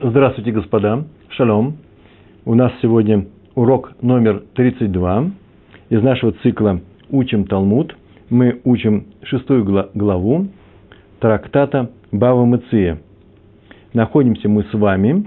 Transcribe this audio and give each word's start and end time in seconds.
Здравствуйте, 0.00 0.52
господа. 0.52 1.06
Шалом. 1.30 1.78
У 2.44 2.54
нас 2.54 2.70
сегодня 2.80 3.26
урок 3.56 3.94
номер 4.00 4.44
32 4.54 5.32
из 5.88 6.02
нашего 6.04 6.30
цикла 6.44 6.80
«Учим 7.10 7.46
Талмуд». 7.46 7.96
Мы 8.30 8.60
учим 8.62 9.06
шестую 9.24 9.64
главу 9.94 10.46
трактата 11.18 11.90
Бава 12.12 12.44
Мыция. 12.44 13.00
Находимся 13.92 14.48
мы 14.48 14.62
с 14.70 14.72
вами 14.72 15.26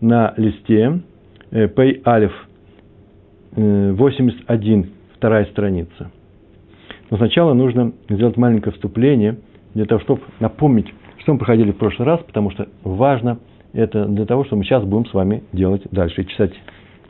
на 0.00 0.34
листе 0.36 1.02
э, 1.52 1.68
Пей 1.68 2.02
Алиф 2.04 2.32
81, 3.52 4.80
э, 4.80 4.86
вторая 5.14 5.44
страница. 5.44 6.10
Но 7.10 7.16
сначала 7.16 7.54
нужно 7.54 7.92
сделать 8.08 8.36
маленькое 8.36 8.72
вступление 8.72 9.38
для 9.74 9.84
того, 9.84 10.00
чтобы 10.00 10.22
напомнить, 10.40 10.92
что 11.18 11.32
мы 11.32 11.38
проходили 11.38 11.70
в 11.70 11.76
прошлый 11.76 12.08
раз, 12.08 12.18
потому 12.24 12.50
что 12.50 12.66
важно– 12.82 13.38
это 13.72 14.06
для 14.06 14.26
того, 14.26 14.44
что 14.44 14.56
мы 14.56 14.64
сейчас 14.64 14.84
будем 14.84 15.06
с 15.06 15.14
вами 15.14 15.42
делать 15.52 15.82
дальше. 15.90 16.24
Читать 16.24 16.52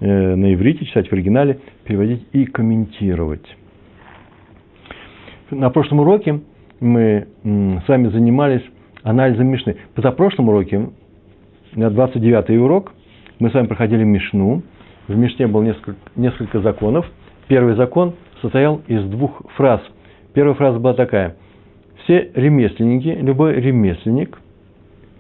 э, 0.01 0.35
на 0.35 0.55
иврите, 0.55 0.85
читать 0.85 1.09
в 1.09 1.13
оригинале, 1.13 1.61
переводить 1.85 2.27
и 2.33 2.45
комментировать. 2.45 3.45
На 5.51 5.71
прошлом 5.71 6.01
уроке 6.01 6.41
мы 6.81 7.27
м, 7.45 7.83
с 7.85 7.89
вами 7.89 8.09
занимались 8.09 8.63
анализом 9.03 9.49
Мишны. 9.49 9.77
За 9.97 10.13
прошлом 10.13 10.49
уроке, 10.49 10.91
на 11.75 11.89
29-й 11.89 12.59
урок, 12.59 12.93
мы 13.39 13.51
с 13.51 13.55
вами 13.55 13.67
проходили 13.67 14.05
Мишну. 14.05 14.63
В 15.09 15.17
Мишне 15.17 15.47
было 15.47 15.63
несколько, 15.63 15.97
несколько 16.15 16.61
законов. 16.61 17.07
Первый 17.49 17.75
закон 17.75 18.15
состоял 18.43 18.81
из 18.87 19.03
двух 19.05 19.43
фраз. 19.57 19.81
Первая 20.35 20.55
фраза 20.55 20.79
была 20.79 20.95
такая. 20.95 21.37
Все 22.05 22.31
ремесленники, 22.35 23.09
любой 23.09 23.55
ремесленник– 23.55 24.39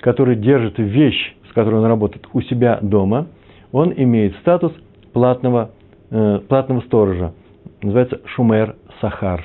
который 0.00 0.36
держит 0.36 0.78
вещь, 0.78 1.34
с 1.50 1.52
которой 1.52 1.76
он 1.76 1.86
работает 1.86 2.26
у 2.32 2.40
себя 2.42 2.78
дома, 2.82 3.26
он 3.72 3.92
имеет 3.96 4.34
статус 4.36 4.72
платного, 5.12 5.70
э, 6.10 6.40
платного 6.48 6.80
сторожа. 6.82 7.32
Называется 7.82 8.20
шумер 8.34 8.76
сахар. 9.00 9.44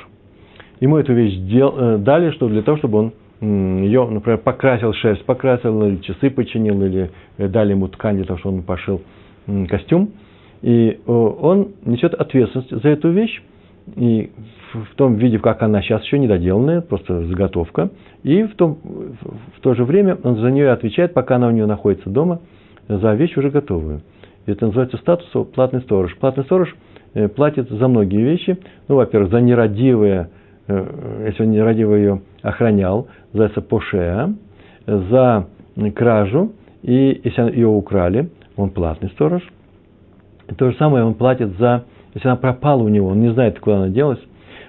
Ему 0.80 0.98
эту 0.98 1.14
вещь 1.14 1.36
дел, 1.36 1.74
э, 1.78 1.98
дали, 1.98 2.32
что 2.32 2.48
для 2.48 2.62
того, 2.62 2.78
чтобы 2.78 2.98
он 3.00 3.14
ее, 3.42 4.08
например, 4.10 4.40
покрасил 4.40 4.94
шерсть, 4.94 5.26
покрасил, 5.26 5.84
или 5.84 5.98
часы 5.98 6.30
починил, 6.30 6.82
или 6.84 7.12
э, 7.38 7.48
дали 7.48 7.72
ему 7.72 7.88
ткань 7.88 8.16
для 8.16 8.26
того, 8.26 8.40
чтобы 8.40 8.58
он 8.58 8.64
пошил 8.64 9.02
костюм. 9.70 10.12
И 10.62 11.00
э, 11.06 11.12
он 11.12 11.74
несет 11.86 12.14
ответственность 12.14 12.72
за 12.72 12.90
эту 12.90 13.12
вещь, 13.12 13.42
и 13.96 14.32
в 14.74 14.96
том 14.96 15.16
виде, 15.16 15.40
как 15.40 15.62
она 15.62 15.82
сейчас 15.82 16.04
еще 16.04 16.20
недоделанная, 16.20 16.82
просто 16.82 17.26
заготовка, 17.26 17.90
и 18.24 18.44
в, 18.44 18.56
том, 18.56 18.78
в 19.58 19.62
то 19.62 19.74
же 19.74 19.84
время 19.86 20.18
он 20.24 20.38
за 20.38 20.52
нее 20.52 20.72
отвечает, 20.72 21.14
пока 21.14 21.36
она 21.36 21.48
у 21.48 21.52
него 21.52 21.68
находится 21.68 22.10
дома, 22.10 22.42
за 22.88 23.14
вещь 23.14 23.38
уже 23.38 23.50
готовую. 23.50 24.02
Это 24.46 24.66
называется 24.68 24.98
статус 24.98 25.28
платный 25.54 25.82
сторож. 25.82 26.16
Платный 26.18 26.44
сторож 26.44 26.76
э, 27.14 27.28
платит 27.28 27.70
за 27.70 27.88
многие 27.88 28.22
вещи. 28.22 28.58
Ну, 28.88 28.96
во-первых, 28.96 29.32
за 29.32 29.42
нерадивое, 29.42 30.30
э, 30.68 31.26
если 31.28 31.44
он 31.44 31.52
нерадиво 31.52 31.96
ее 31.96 32.22
охранял, 32.42 33.08
называется 33.34 33.62
пошея, 33.62 34.36
за 34.86 35.48
кражу, 35.96 36.54
и 36.84 37.22
если 37.24 37.42
ее 37.52 37.68
украли, 37.68 38.30
он 38.56 38.70
платный 38.70 39.10
сторож. 39.10 39.42
И 40.48 40.54
то 40.54 40.70
же 40.70 40.78
самое 40.78 41.04
он 41.04 41.16
платит 41.16 41.58
за 41.58 41.86
если 42.16 42.30
она 42.30 42.38
пропала 42.38 42.82
у 42.82 42.88
него, 42.88 43.10
он 43.10 43.22
не 43.22 43.32
знает, 43.32 43.60
куда 43.60 43.78
она 43.78 43.90
делась, 43.90 44.20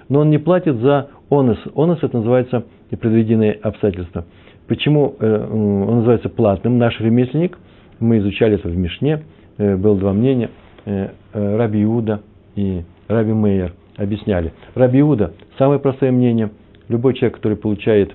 но 0.09 0.19
он 0.19 0.29
не 0.29 0.37
платит 0.37 0.75
за 0.75 1.09
онос. 1.29 1.57
Онос 1.75 2.03
это 2.03 2.17
называется 2.17 2.65
непредвиденные 2.91 3.53
обстоятельства. 3.53 4.25
Почему 4.67 5.15
э, 5.17 5.47
он 5.49 5.97
называется 5.99 6.29
платным? 6.29 6.77
Наш 6.77 6.99
ремесленник, 6.99 7.57
мы 7.99 8.17
изучали 8.19 8.55
это 8.55 8.67
в 8.67 8.77
Мишне, 8.77 9.23
э, 9.57 9.77
было 9.77 9.97
два 9.97 10.11
мнения, 10.11 10.49
э, 10.85 11.09
Раби 11.33 11.83
Иуда 11.83 12.21
и 12.55 12.83
Раби 13.07 13.31
Мейер 13.31 13.73
объясняли. 13.95 14.53
Раби 14.75 14.99
Иуда, 14.99 15.31
самое 15.57 15.79
простое 15.79 16.11
мнение, 16.11 16.51
любой 16.89 17.13
человек, 17.13 17.37
который 17.37 17.57
получает, 17.57 18.13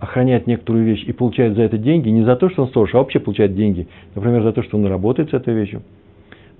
охраняет 0.00 0.46
некоторую 0.48 0.84
вещь 0.84 1.04
и 1.06 1.12
получает 1.12 1.54
за 1.54 1.62
это 1.62 1.78
деньги, 1.78 2.08
не 2.08 2.24
за 2.24 2.34
то, 2.34 2.50
что 2.50 2.62
он 2.62 2.68
сторож, 2.68 2.94
а 2.94 2.98
вообще 2.98 3.20
получает 3.20 3.54
деньги, 3.54 3.86
например, 4.14 4.42
за 4.42 4.52
то, 4.52 4.62
что 4.62 4.76
он 4.76 4.86
работает 4.86 5.30
с 5.30 5.34
этой 5.34 5.54
вещью, 5.54 5.82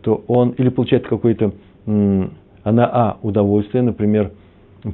то 0.04 0.22
он 0.28 0.50
или 0.50 0.68
получает 0.68 1.06
какое-то 1.06 1.52
она 1.86 2.86
а 2.86 3.18
удовольствие, 3.22 3.82
например, 3.82 4.32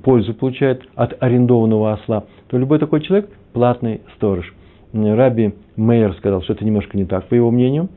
пользу 0.02 0.34
получает 0.34 0.82
от 0.94 1.20
арендованного 1.22 1.92
осла, 1.92 2.24
то 2.48 2.58
любой 2.58 2.78
такой 2.78 3.00
человек 3.00 3.30
платный 3.52 4.00
сторож. 4.16 4.52
Раби 4.92 5.54
Мейер 5.76 6.14
сказал, 6.14 6.42
что 6.42 6.52
это 6.52 6.64
немножко 6.64 6.96
не 6.96 7.04
так, 7.04 7.28
по 7.28 7.34
его 7.34 7.50
мнению. 7.50 7.88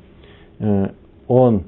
Э, 0.60 0.90
он 1.28 1.64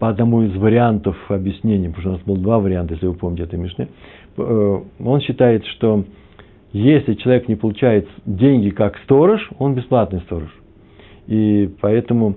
по 0.00 0.08
одному 0.08 0.42
из 0.42 0.56
вариантов 0.56 1.16
объяснения, 1.28 1.88
потому 1.88 2.02
что 2.02 2.10
у 2.10 2.12
нас 2.14 2.22
было 2.22 2.38
два 2.38 2.58
варианта, 2.58 2.94
если 2.94 3.06
вы 3.06 3.14
помните 3.14 3.44
это 3.44 3.56
Мишне, 3.56 3.88
э, 4.36 4.80
он 5.04 5.20
считает, 5.20 5.64
что 5.66 6.04
если 6.72 7.14
человек 7.14 7.48
не 7.48 7.54
получает 7.54 8.08
деньги 8.26 8.70
как 8.70 8.98
сторож, 9.04 9.48
он 9.58 9.74
бесплатный 9.74 10.20
сторож. 10.22 10.50
И 11.28 11.70
поэтому 11.80 12.36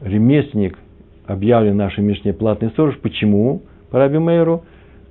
ремесленник, 0.00 0.78
объявлен 1.26 1.76
нашей 1.76 2.02
Мишне 2.04 2.32
платный 2.32 2.70
сторож. 2.70 2.96
Почему? 2.98 3.62
По 3.90 3.98
Раби 3.98 4.18
Мейеру 4.18 4.64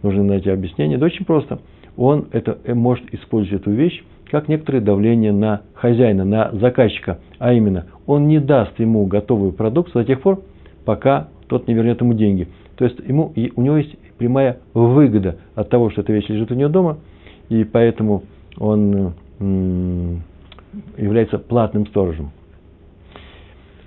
нужно 0.03 0.23
найти 0.23 0.49
объяснение. 0.49 0.97
Да 0.97 1.05
очень 1.05 1.25
просто. 1.25 1.59
Он 1.97 2.27
это, 2.31 2.57
э, 2.63 2.73
может 2.73 3.13
использовать 3.13 3.61
эту 3.61 3.71
вещь 3.71 4.03
как 4.29 4.47
некоторое 4.47 4.81
давление 4.81 5.31
на 5.31 5.61
хозяина, 5.73 6.25
на 6.25 6.51
заказчика. 6.53 7.19
А 7.39 7.53
именно, 7.53 7.85
он 8.05 8.27
не 8.27 8.39
даст 8.39 8.77
ему 8.79 9.05
готовую 9.05 9.53
продукцию 9.53 10.03
до 10.03 10.07
тех 10.07 10.21
пор, 10.21 10.41
пока 10.83 11.27
тот 11.47 11.67
не 11.67 11.73
вернет 11.73 12.01
ему 12.01 12.13
деньги. 12.13 12.47
То 12.75 12.85
есть 12.85 12.99
ему, 13.07 13.31
и 13.35 13.51
у 13.55 13.61
него 13.61 13.77
есть 13.77 13.95
прямая 14.17 14.57
выгода 14.73 15.37
от 15.53 15.69
того, 15.69 15.89
что 15.89 16.01
эта 16.01 16.11
вещь 16.11 16.27
лежит 16.27 16.51
у 16.51 16.55
него 16.55 16.69
дома, 16.69 16.97
и 17.49 17.63
поэтому 17.63 18.23
он 18.57 19.13
является 20.97 21.37
платным 21.37 21.85
сторожем. 21.87 22.31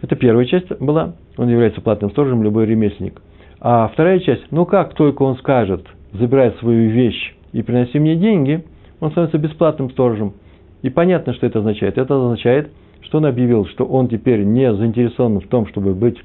Это 0.03 0.17
первая 0.17 0.47
часть 0.47 0.71
была. 0.81 1.15
Он 1.37 1.49
является 1.49 1.81
платным 1.81 2.11
сторожем, 2.11 2.43
любой 2.43 2.67
ремесленник. 2.67 3.21
А 3.61 3.89
вторая 3.89 4.21
часть, 4.21 4.45
ну 4.51 4.65
как 4.67 4.95
только 4.95 5.23
он 5.23 5.37
скажет, 5.39 5.85
забирай 6.13 6.53
свою 6.61 6.91
вещь 6.91 7.35
и 7.53 7.63
приноси 7.63 7.99
мне 7.99 8.15
деньги, 8.15 8.65
он 9.01 9.11
становится 9.11 9.39
бесплатным 9.39 9.91
сторожем. 9.91 10.35
И 10.83 10.91
понятно, 10.91 11.35
что 11.35 11.47
это 11.47 11.59
означает. 11.59 11.99
Это 11.99 12.15
означает, 12.15 12.71
что 13.01 13.19
он 13.19 13.27
объявил, 13.27 13.67
что 13.67 13.85
он 13.85 14.09
теперь 14.09 14.45
не 14.45 14.73
заинтересован 14.73 15.41
в 15.41 15.49
том, 15.49 15.67
чтобы 15.67 15.95
быть 15.95 16.19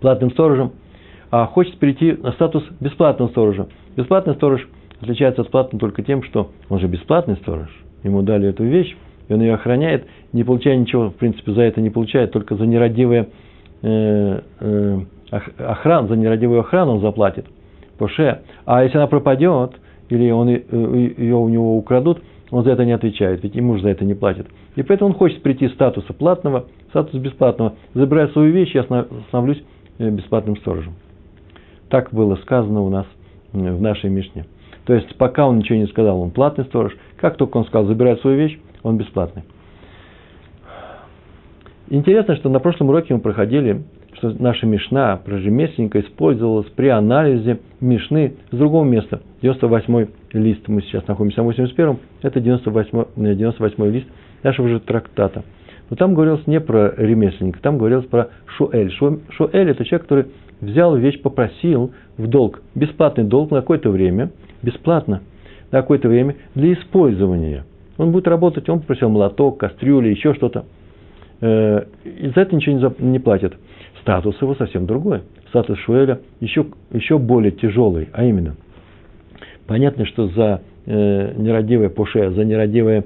платным 0.00 0.30
сторожем, 0.30 0.72
а 1.30 1.46
хочет 1.46 1.78
перейти 1.78 2.12
на 2.12 2.32
статус 2.32 2.64
бесплатного 2.80 3.28
сторожа. 3.28 3.68
Бесплатный 3.96 4.34
сторож 4.34 4.66
отличается 5.00 5.42
от 5.42 5.50
платного 5.50 5.80
только 5.80 6.02
тем, 6.02 6.22
что 6.22 6.50
он 6.70 6.78
же 6.78 6.86
бесплатный 6.86 7.36
сторож. 7.36 7.68
Ему 8.02 8.22
дали 8.22 8.48
эту 8.48 8.64
вещь, 8.64 8.96
и 9.28 9.34
он 9.34 9.40
ее 9.40 9.54
охраняет, 9.54 10.06
не 10.32 10.44
получая 10.44 10.76
ничего, 10.76 11.10
в 11.10 11.14
принципе, 11.14 11.52
за 11.52 11.62
это 11.62 11.80
не 11.80 11.90
получает, 11.90 12.32
только 12.32 12.56
за 12.56 12.66
нерадивое 12.66 13.28
э, 13.82 14.40
э, 14.60 14.98
охрану, 15.58 16.08
за 16.08 16.16
нерадивую 16.16 16.60
охрану 16.60 16.92
он 16.92 17.00
заплатит 17.00 17.46
Поше. 17.98 18.40
А 18.64 18.84
если 18.84 18.96
она 18.96 19.06
пропадет, 19.06 19.72
или 20.08 20.30
он, 20.30 20.48
э, 20.48 20.60
ее 21.16 21.36
у 21.36 21.48
него 21.48 21.76
украдут, 21.76 22.22
он 22.50 22.64
за 22.64 22.70
это 22.70 22.84
не 22.84 22.92
отвечает, 22.92 23.42
ведь 23.42 23.54
ему 23.54 23.76
же 23.76 23.82
за 23.82 23.90
это 23.90 24.04
не 24.04 24.14
платит. 24.14 24.46
И 24.76 24.82
поэтому 24.82 25.10
он 25.10 25.16
хочет 25.16 25.42
прийти 25.42 25.68
с 25.68 25.72
статуса 25.72 26.12
платного, 26.14 26.66
статус 26.90 27.20
бесплатного, 27.20 27.74
забирая 27.92 28.28
свою 28.28 28.52
вещь, 28.52 28.74
я 28.74 28.84
становлюсь 29.28 29.62
э, 29.98 30.08
бесплатным 30.08 30.56
сторожем. 30.56 30.94
Так 31.90 32.12
было 32.12 32.36
сказано 32.36 32.82
у 32.82 32.88
нас 32.88 33.06
в 33.52 33.80
нашей 33.80 34.10
Мишне. 34.10 34.46
То 34.84 34.94
есть, 34.94 35.16
пока 35.16 35.46
он 35.46 35.58
ничего 35.58 35.78
не 35.78 35.86
сказал, 35.86 36.20
он 36.20 36.30
платный 36.30 36.64
сторож. 36.64 36.96
Как 37.16 37.36
только 37.36 37.58
он 37.58 37.66
сказал, 37.66 37.86
забирай 37.86 38.16
свою 38.18 38.38
вещь, 38.38 38.58
он 38.88 38.98
бесплатный. 38.98 39.44
Интересно, 41.90 42.36
что 42.36 42.50
на 42.50 42.58
прошлом 42.58 42.90
уроке 42.90 43.14
мы 43.14 43.20
проходили, 43.20 43.82
что 44.14 44.34
наша 44.38 44.66
Мишна 44.66 45.16
про 45.16 45.38
ремесленника 45.38 46.00
использовалась 46.00 46.66
при 46.76 46.88
анализе 46.88 47.60
Мишны 47.80 48.34
с 48.50 48.56
другого 48.56 48.84
места. 48.84 49.22
98 49.42 50.06
лист, 50.32 50.68
мы 50.68 50.82
сейчас 50.82 51.06
находимся 51.06 51.42
на 51.42 51.48
81-м, 51.48 51.98
это 52.22 52.40
98, 52.40 53.04
98 53.16 53.86
лист 53.86 54.06
нашего 54.42 54.68
же 54.68 54.80
трактата. 54.80 55.44
Но 55.90 55.96
там 55.96 56.14
говорилось 56.14 56.46
не 56.46 56.60
про 56.60 56.92
ремесленника, 56.96 57.60
там 57.62 57.78
говорилось 57.78 58.06
про 58.06 58.28
Шуэль. 58.56 58.90
Шуэль– 58.90 59.20
это 59.70 59.84
человек, 59.84 60.02
который 60.02 60.26
взял 60.60 60.94
вещь, 60.96 61.20
попросил 61.22 61.92
в 62.18 62.26
долг, 62.26 62.60
бесплатный 62.74 63.24
долг 63.24 63.50
на 63.50 63.60
какое-то 63.60 63.90
время, 63.90 64.30
бесплатно, 64.62 65.22
на 65.70 65.80
какое-то 65.80 66.08
время 66.08 66.36
для 66.54 66.74
использования. 66.74 67.64
Он 67.98 68.12
будет 68.12 68.28
работать, 68.28 68.68
он 68.68 68.80
попросил 68.80 69.10
молоток, 69.10 69.58
кастрюли, 69.58 70.08
еще 70.08 70.32
что-то. 70.34 70.64
Э, 71.40 71.84
и 72.04 72.28
за 72.28 72.40
это 72.40 72.56
ничего 72.56 72.92
не, 72.98 73.18
платят. 73.18 73.54
Статус 74.00 74.40
его 74.40 74.54
совсем 74.54 74.86
другой. 74.86 75.22
Статус 75.50 75.78
Шуэля 75.80 76.20
еще, 76.40 76.66
еще 76.92 77.18
более 77.18 77.52
тяжелый, 77.52 78.08
а 78.12 78.24
именно, 78.24 78.56
понятно, 79.66 80.06
что 80.06 80.28
за 80.28 80.62
э, 80.86 81.34
нерадивое 81.36 81.88
пуше, 81.88 82.30
за 82.30 82.44
нерадивое 82.44 83.04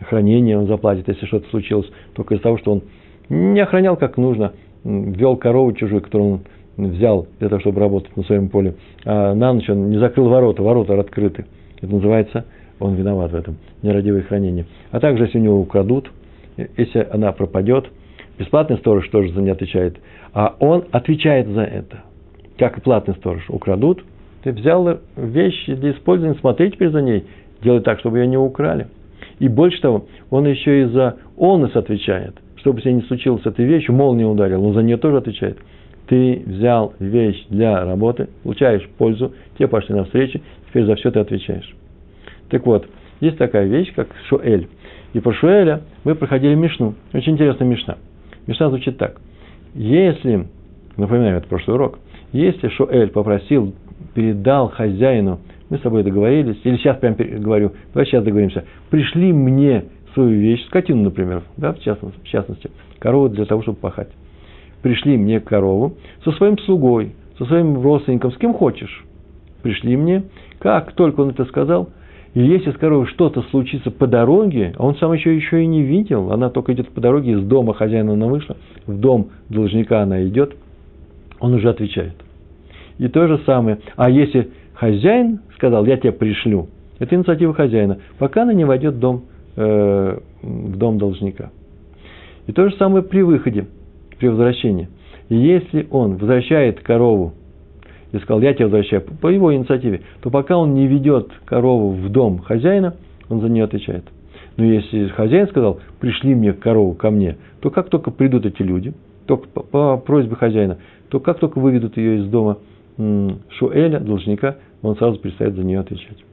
хранение 0.00 0.58
он 0.58 0.66
заплатит, 0.66 1.08
если 1.08 1.26
что-то 1.26 1.48
случилось, 1.50 1.88
только 2.14 2.34
из-за 2.34 2.42
того, 2.42 2.58
что 2.58 2.72
он 2.72 2.82
не 3.28 3.60
охранял 3.60 3.96
как 3.96 4.16
нужно, 4.16 4.52
вел 4.82 5.36
корову 5.36 5.72
чужую, 5.72 6.02
которую 6.02 6.40
он 6.76 6.86
взял 6.90 7.26
для 7.38 7.48
того, 7.48 7.60
чтобы 7.60 7.80
работать 7.80 8.16
на 8.16 8.24
своем 8.24 8.48
поле, 8.48 8.74
а 9.04 9.34
на 9.34 9.52
ночь 9.52 9.68
он 9.70 9.90
не 9.90 9.98
закрыл 9.98 10.28
ворота, 10.28 10.62
ворота 10.62 10.98
открыты. 10.98 11.46
Это 11.80 11.92
называется, 11.92 12.44
он 12.78 12.94
виноват 12.94 13.32
в 13.32 13.34
этом, 13.34 13.56
нерадивое 13.82 14.22
хранение. 14.22 14.66
А 14.90 15.00
также, 15.00 15.24
если 15.24 15.38
у 15.38 15.42
него 15.42 15.60
украдут, 15.60 16.10
если 16.76 17.06
она 17.10 17.32
пропадет, 17.32 17.86
бесплатный 18.38 18.78
сторож 18.78 19.08
тоже 19.08 19.32
за 19.32 19.40
нее 19.40 19.52
отвечает, 19.52 19.98
а 20.32 20.54
он 20.58 20.84
отвечает 20.90 21.48
за 21.48 21.62
это, 21.62 22.02
как 22.58 22.78
и 22.78 22.80
платный 22.80 23.14
сторож. 23.14 23.44
Украдут, 23.48 24.04
ты 24.42 24.52
взял 24.52 24.98
вещь 25.16 25.66
для 25.66 25.92
использования, 25.92 26.38
смотри 26.40 26.70
теперь 26.70 26.90
за 26.90 27.00
ней, 27.00 27.24
делай 27.62 27.80
так, 27.80 28.00
чтобы 28.00 28.18
ее 28.18 28.26
не 28.26 28.36
украли. 28.36 28.88
И 29.38 29.48
больше 29.48 29.80
того, 29.80 30.06
он 30.30 30.46
еще 30.46 30.82
и 30.82 30.84
за 30.86 31.16
онус 31.36 31.74
отвечает. 31.74 32.34
Чтобы 32.56 32.80
с 32.80 32.84
ней 32.84 32.94
не 32.94 33.02
случилось 33.02 33.42
с 33.42 33.46
этой 33.46 33.64
вещью, 33.64 33.94
молния 33.94 34.26
ударил, 34.26 34.64
он 34.64 34.74
за 34.74 34.82
нее 34.82 34.96
тоже 34.96 35.18
отвечает. 35.18 35.58
Ты 36.08 36.42
взял 36.46 36.94
вещь 36.98 37.46
для 37.48 37.84
работы, 37.84 38.28
получаешь 38.42 38.86
пользу, 38.98 39.32
тебе 39.56 39.68
пошли 39.68 39.94
навстречу, 39.94 40.40
теперь 40.68 40.84
за 40.84 40.94
все 40.96 41.10
ты 41.10 41.20
отвечаешь. 41.20 41.74
Так 42.54 42.64
вот, 42.66 42.86
есть 43.18 43.36
такая 43.36 43.66
вещь, 43.66 43.92
как 43.96 44.06
Шуэль. 44.28 44.68
И 45.12 45.18
по 45.18 45.32
Шуэля 45.32 45.82
мы 46.04 46.14
проходили 46.14 46.54
Мишну. 46.54 46.94
Очень 47.12 47.32
интересная 47.32 47.66
Мишна. 47.66 47.96
Мишна 48.46 48.68
звучит 48.68 48.96
так. 48.96 49.20
Если, 49.74 50.46
напоминаю, 50.96 51.38
это 51.38 51.48
прошлый 51.48 51.74
урок, 51.74 51.98
если 52.30 52.68
Шуэль 52.68 53.10
попросил, 53.10 53.74
передал 54.14 54.68
хозяину 54.68 55.40
мы 55.68 55.78
с 55.78 55.80
тобой 55.80 56.04
договорились, 56.04 56.60
или 56.62 56.76
сейчас 56.76 56.96
прям 56.98 57.16
говорю, 57.16 57.72
давай 57.92 58.06
сейчас 58.06 58.22
договоримся, 58.22 58.64
пришли 58.88 59.32
мне 59.32 59.86
свою 60.12 60.38
вещь, 60.38 60.64
скотину, 60.66 61.02
например, 61.02 61.42
да, 61.56 61.72
в 61.72 61.80
частности, 61.80 62.20
в 62.20 62.28
частности 62.28 62.70
корову 63.00 63.30
для 63.30 63.46
того, 63.46 63.62
чтобы 63.62 63.78
пахать. 63.78 64.10
Пришли 64.80 65.16
мне 65.16 65.40
корову 65.40 65.96
со 66.22 66.30
своим 66.30 66.56
слугой, 66.58 67.16
со 67.36 67.46
своим 67.46 67.82
родственником, 67.82 68.30
с 68.30 68.36
кем 68.36 68.54
хочешь. 68.54 69.04
Пришли 69.62 69.96
мне, 69.96 70.22
как 70.60 70.92
только 70.92 71.22
он 71.22 71.30
это 71.30 71.46
сказал, 71.46 71.88
и 72.34 72.42
если 72.42 72.72
с 72.72 73.06
что-то 73.10 73.42
случится 73.42 73.92
по 73.92 74.08
дороге, 74.08 74.74
а 74.76 74.84
он 74.84 74.96
сам 74.96 75.12
еще, 75.12 75.34
еще 75.34 75.62
и 75.62 75.66
не 75.66 75.82
видел, 75.82 76.32
она 76.32 76.50
только 76.50 76.72
идет 76.72 76.88
по 76.88 77.00
дороге, 77.00 77.32
из 77.32 77.42
дома 77.42 77.74
хозяина 77.74 78.14
она 78.14 78.26
вышла, 78.26 78.56
в 78.86 78.98
дом 78.98 79.30
должника 79.48 80.02
она 80.02 80.26
идет, 80.26 80.56
он 81.38 81.54
уже 81.54 81.70
отвечает. 81.70 82.14
И 82.98 83.06
то 83.06 83.26
же 83.28 83.38
самое. 83.46 83.78
А 83.96 84.10
если 84.10 84.50
хозяин 84.74 85.40
сказал, 85.54 85.86
я 85.86 85.96
тебе 85.96 86.10
пришлю, 86.10 86.68
это 86.98 87.14
инициатива 87.14 87.54
хозяина, 87.54 87.98
пока 88.18 88.42
она 88.42 88.52
не 88.52 88.64
войдет 88.64 88.94
в 88.94 88.98
дом, 88.98 89.24
э, 89.56 90.18
в 90.42 90.76
дом 90.76 90.98
должника. 90.98 91.50
И 92.48 92.52
то 92.52 92.68
же 92.68 92.74
самое 92.76 93.04
при 93.04 93.22
выходе, 93.22 93.66
при 94.18 94.26
возвращении. 94.26 94.88
Если 95.28 95.86
он 95.90 96.16
возвращает 96.16 96.80
корову 96.80 97.34
и 98.14 98.18
сказал, 98.20 98.40
я 98.42 98.54
тебя 98.54 98.66
возвращаю 98.66 99.02
по 99.02 99.26
его 99.26 99.52
инициативе, 99.52 100.02
то 100.22 100.30
пока 100.30 100.56
он 100.56 100.74
не 100.74 100.86
ведет 100.86 101.32
корову 101.44 101.90
в 101.90 102.08
дом 102.10 102.38
хозяина, 102.38 102.94
он 103.28 103.40
за 103.40 103.48
нее 103.48 103.64
отвечает. 103.64 104.04
Но 104.56 104.64
если 104.64 105.08
хозяин 105.08 105.48
сказал, 105.48 105.80
пришли 105.98 106.32
мне 106.34 106.52
корову 106.52 106.94
ко 106.94 107.10
мне, 107.10 107.36
то 107.60 107.70
как 107.70 107.88
только 107.88 108.12
придут 108.12 108.46
эти 108.46 108.62
люди, 108.62 108.94
только 109.26 109.48
по, 109.48 109.62
по 109.62 109.96
просьбе 109.96 110.36
хозяина, 110.36 110.78
то 111.08 111.18
как 111.18 111.40
только 111.40 111.58
выведут 111.58 111.96
ее 111.96 112.18
из 112.18 112.26
дома 112.28 112.58
Шуэля, 112.96 113.98
должника, 113.98 114.58
он 114.82 114.96
сразу 114.96 115.18
перестает 115.18 115.56
за 115.56 115.64
нее 115.64 115.80
отвечать. 115.80 116.24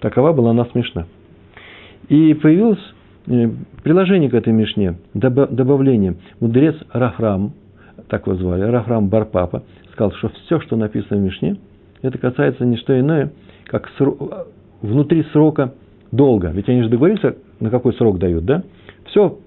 Такова 0.00 0.32
была 0.32 0.52
она 0.52 0.64
смешна. 0.66 1.06
И 2.08 2.32
появилось 2.32 2.78
э, 3.26 3.50
приложение 3.82 4.30
к 4.30 4.34
этой 4.34 4.54
мишне, 4.54 4.94
добавление. 5.12 6.16
Мудрец 6.40 6.76
Рафрам, 6.92 7.52
так 8.08 8.26
его 8.26 8.36
звали, 8.36 8.62
Рафрам 8.62 9.08
Барпапа, 9.08 9.62
сказал, 9.92 10.12
что 10.12 10.28
все, 10.44 10.60
что 10.60 10.76
написано 10.76 11.20
в 11.20 11.24
мишне, 11.24 11.56
это 12.02 12.18
касается 12.18 12.64
не 12.64 12.76
что 12.76 12.98
иное, 12.98 13.32
как 13.66 13.88
срок, 13.96 14.48
внутри 14.82 15.24
срока 15.32 15.74
долга. 16.12 16.50
Ведь 16.54 16.68
они 16.68 16.82
же 16.82 16.88
договорились, 16.88 17.22
на 17.60 17.70
какой 17.70 17.92
срок 17.94 18.18
дают, 18.18 18.44
да? 18.44 18.62
Все, 19.06 19.38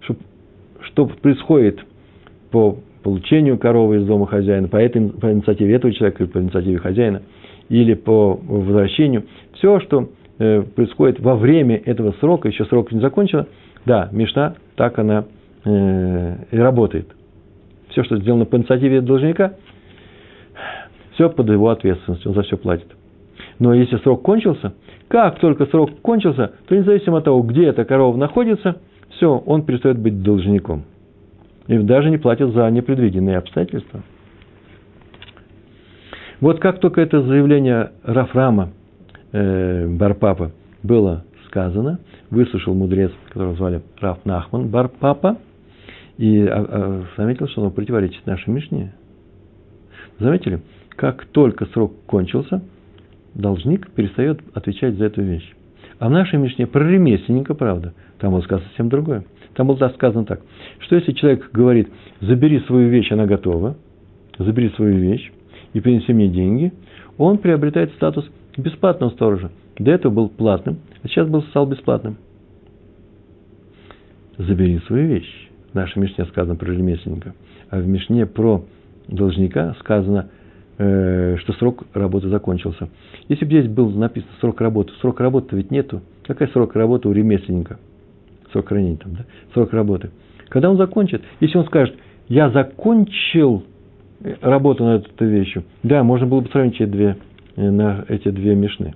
что, 0.00 0.16
что 0.80 1.06
происходит 1.06 1.80
по 2.50 2.78
получению 3.02 3.58
коровы 3.58 3.98
из 3.98 4.06
дома 4.06 4.26
хозяина, 4.26 4.68
по, 4.68 4.76
этой, 4.76 5.10
по 5.10 5.30
инициативе 5.32 5.74
этого 5.74 5.92
человека 5.92 6.24
или 6.24 6.30
по 6.30 6.38
инициативе 6.38 6.78
хозяина, 6.78 7.22
или 7.68 7.94
по 7.94 8.34
возвращению, 8.34 9.24
все, 9.54 9.80
что 9.80 10.08
э, 10.38 10.62
происходит 10.62 11.20
во 11.20 11.36
время 11.36 11.76
этого 11.76 12.14
срока, 12.20 12.48
еще 12.48 12.64
срок 12.64 12.92
не 12.92 13.00
закончен, 13.00 13.46
да, 13.84 14.08
Мишна, 14.12 14.54
так 14.76 14.98
она 14.98 15.26
э, 15.64 16.36
и 16.50 16.56
работает. 16.56 17.08
Все, 17.94 18.02
что 18.02 18.16
сделано 18.18 18.44
по 18.44 18.56
инициативе 18.56 19.00
должника, 19.00 19.52
все 21.12 21.30
под 21.30 21.48
его 21.48 21.70
ответственностью, 21.70 22.32
он 22.32 22.34
за 22.34 22.42
все 22.42 22.56
платит. 22.56 22.88
Но 23.60 23.72
если 23.72 23.98
срок 23.98 24.22
кончился, 24.22 24.74
как 25.06 25.38
только 25.38 25.66
срок 25.66 26.00
кончился, 26.02 26.54
то 26.66 26.74
независимо 26.74 27.18
от 27.18 27.24
того, 27.24 27.40
где 27.42 27.66
эта 27.66 27.84
корова 27.84 28.16
находится, 28.16 28.78
все, 29.10 29.38
он 29.46 29.62
перестает 29.62 30.00
быть 30.00 30.24
должником 30.24 30.82
и 31.68 31.78
даже 31.78 32.10
не 32.10 32.18
платят 32.18 32.52
за 32.52 32.68
непредвиденные 32.68 33.38
обстоятельства. 33.38 34.02
Вот 36.40 36.58
как 36.58 36.80
только 36.80 37.00
это 37.00 37.22
заявление 37.22 37.92
Рафрама 38.02 38.70
э, 39.30 39.86
Барпапа 39.86 40.50
было 40.82 41.24
сказано, 41.46 42.00
выслушал 42.30 42.74
мудрец, 42.74 43.12
которого 43.28 43.54
звали 43.54 43.82
Раф 44.00 44.18
Нахман 44.24 44.66
Барпапа, 44.66 45.38
и 46.18 46.46
а, 46.46 46.66
а, 46.68 47.04
заметил, 47.16 47.48
что 47.48 47.62
оно 47.62 47.70
противоречит 47.70 48.26
нашей 48.26 48.50
Мишне. 48.50 48.92
Заметили? 50.18 50.60
Как 50.90 51.24
только 51.26 51.66
срок 51.66 51.92
кончился, 52.06 52.62
должник 53.34 53.90
перестает 53.90 54.40
отвечать 54.54 54.94
за 54.94 55.06
эту 55.06 55.22
вещь. 55.22 55.52
А 55.98 56.08
в 56.08 56.10
нашей 56.10 56.38
Мишне 56.38 56.66
про 56.66 56.88
ремесленника, 56.88 57.54
правда, 57.54 57.94
там 58.18 58.32
было 58.32 58.40
сказано 58.42 58.68
совсем 58.68 58.88
другое. 58.88 59.24
Там 59.54 59.68
было 59.68 59.88
сказано 59.90 60.24
так, 60.24 60.40
что 60.80 60.96
если 60.96 61.12
человек 61.12 61.50
говорит, 61.52 61.88
забери 62.20 62.60
свою 62.60 62.88
вещь, 62.88 63.10
она 63.12 63.26
готова, 63.26 63.76
забери 64.38 64.70
свою 64.70 64.96
вещь 64.96 65.32
и 65.72 65.80
принеси 65.80 66.12
мне 66.12 66.28
деньги, 66.28 66.72
он 67.18 67.38
приобретает 67.38 67.92
статус 67.92 68.28
бесплатного 68.56 69.10
сторожа. 69.10 69.50
До 69.78 69.90
этого 69.90 70.12
был 70.12 70.28
платным, 70.28 70.78
а 71.02 71.08
сейчас 71.08 71.28
был 71.28 71.42
стал 71.44 71.66
бесплатным. 71.66 72.16
Забери 74.38 74.78
свою 74.86 75.08
вещь. 75.08 75.50
В 75.74 75.76
нашей 75.76 75.98
Мишне 75.98 76.24
сказано 76.26 76.56
про 76.56 76.72
ремесленника. 76.72 77.34
А 77.68 77.78
в 77.78 77.86
Мишне 77.86 78.24
про 78.24 78.64
должника 79.08 79.74
сказано, 79.80 80.30
э, 80.78 81.36
что 81.40 81.52
срок 81.54 81.82
работы 81.92 82.28
закончился. 82.28 82.88
Если 83.28 83.44
бы 83.44 83.50
здесь 83.50 83.68
был 83.68 83.90
написан 83.90 84.30
срок 84.40 84.60
работы, 84.62 84.92
срок 85.00 85.20
работы 85.20 85.56
ведь 85.56 85.70
нету. 85.70 86.00
Какой 86.26 86.48
срок 86.48 86.74
работы 86.74 87.08
у 87.08 87.12
ремесленника? 87.12 87.78
срок 88.54 88.68
хранения, 88.68 88.96
там, 88.96 89.14
да, 89.14 89.24
срок 89.52 89.72
работы. 89.72 90.10
Когда 90.48 90.70
он 90.70 90.76
закончит, 90.76 91.22
если 91.40 91.58
он 91.58 91.66
скажет, 91.66 91.96
я 92.28 92.50
закончил 92.50 93.64
работу 94.40 94.84
над 94.84 95.06
этой 95.06 95.28
вещью, 95.28 95.64
да, 95.82 96.02
можно 96.02 96.26
было 96.26 96.40
бы 96.40 96.48
сравнить 96.48 96.76
эти 96.76 96.84
две, 96.84 97.16
э, 97.56 97.70
на 97.70 98.04
эти 98.08 98.30
две 98.30 98.54
мешны. 98.54 98.94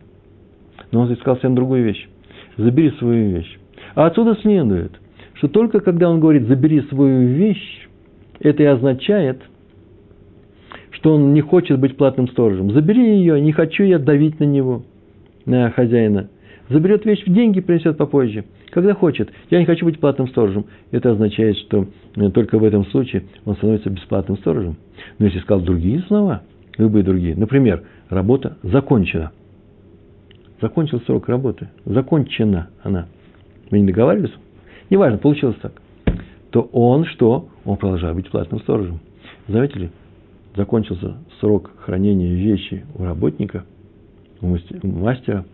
Но 0.93 1.01
он 1.01 1.07
здесь 1.07 1.19
сказал 1.19 1.37
совсем 1.37 1.55
другую 1.55 1.85
вещь. 1.85 2.09
Забери 2.57 2.93
свою 2.93 3.31
вещь. 3.31 3.59
А 3.95 4.07
отсюда 4.07 4.37
следует, 4.37 4.93
что 5.39 5.49
только 5.49 5.81
когда 5.81 6.11
он 6.11 6.21
говорит 6.21 6.47
«забери 6.47 6.83
свою 6.83 7.29
вещь», 7.29 7.89
это 8.41 8.63
и 8.63 8.67
означает, 8.67 9.41
что 10.91 11.15
он 11.15 11.33
не 11.35 11.41
хочет 11.41 11.81
быть 11.81 11.97
платным 11.97 12.29
сторожем. 12.29 12.71
Забери 12.73 13.19
ее, 13.19 13.41
не 13.41 13.53
хочу 13.53 13.83
я 13.83 13.99
давить 13.99 14.39
на 14.39 14.45
него, 14.45 14.85
на 15.47 15.71
хозяина. 15.71 16.29
Заберет 16.69 17.05
вещь 17.05 17.25
в 17.25 17.33
деньги, 17.33 17.61
принесет 17.61 17.97
попозже– 17.97 18.45
когда 18.71 18.95
хочет. 18.95 19.31
Я 19.51 19.59
не 19.59 19.65
хочу 19.65 19.85
быть 19.85 19.99
платным 19.99 20.29
сторожем. 20.29 20.67
Это 20.91 21.13
означает, 21.13 21.57
что 21.59 21.87
э, 22.17 22.31
только 22.31 22.59
в 22.59 22.65
этом 22.65 22.85
случае 22.87 23.25
он 23.45 23.57
становится 23.57 23.91
бесплатным 23.91 24.39
сторожем. 24.39 24.77
Но 25.19 25.27
если 25.27 25.41
сказал 25.41 25.65
другие 25.65 26.01
слова, 26.03 26.43
любые 26.77 27.03
другие, 27.03 27.37
например, 27.37 27.85
работа 28.09 28.57
закончена. 28.63 29.33
Закончил 30.61 31.01
срок 31.03 31.29
работы. 31.29 31.69
Закончена 31.85 32.69
она. 32.83 33.07
Мы 33.71 33.81
не 33.81 33.87
договаривались? 33.87 34.33
Неважно, 34.91 35.19
получилось 35.19 35.57
так. 35.61 35.73
То 36.51 36.63
он 36.73 37.05
что? 37.05 37.49
Он 37.65 37.77
продолжает 37.77 38.17
быть 38.17 38.31
платным 38.31 38.61
сторожем. 38.61 39.01
Заметили? 39.47 39.91
Закончился 40.57 41.19
срок 41.41 41.71
хранения 41.79 42.35
вещи 42.35 42.85
у 42.95 43.05
работника, 43.05 43.65
у 44.41 44.57
мастера, 44.83 45.45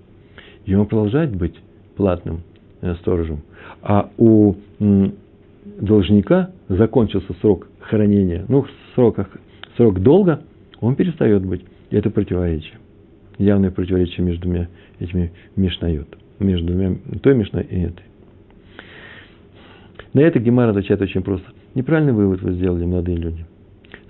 и 0.64 0.74
он 0.74 0.86
продолжает 0.86 1.34
быть 1.34 1.54
платным 1.96 2.42
Э, 2.84 2.96
сторожем. 2.96 3.40
А 3.80 4.10
у 4.18 4.56
должника 5.80 6.50
закончился 6.68 7.32
срок 7.40 7.66
хранения, 7.80 8.44
ну, 8.46 8.66
срок, 8.94 9.16
срок 9.78 10.00
долга, 10.00 10.42
он 10.80 10.94
перестает 10.94 11.46
быть. 11.46 11.62
И 11.88 11.96
это 11.96 12.10
противоречие. 12.10 12.74
Явное 13.38 13.70
противоречие 13.70 14.26
между 14.26 14.52
этими 15.00 15.32
мишнает. 15.56 16.08
между 16.38 16.66
двумя, 16.66 16.98
той 17.22 17.34
Мишной 17.34 17.62
и 17.62 17.80
этой. 17.80 18.04
На 20.14 20.20
это 20.20 20.38
Гемар 20.38 20.68
отвечает 20.68 21.02
очень 21.02 21.22
просто. 21.22 21.46
Неправильный 21.74 22.12
вывод 22.12 22.40
вы 22.40 22.52
сделали, 22.52 22.84
молодые 22.84 23.18
люди. 23.18 23.44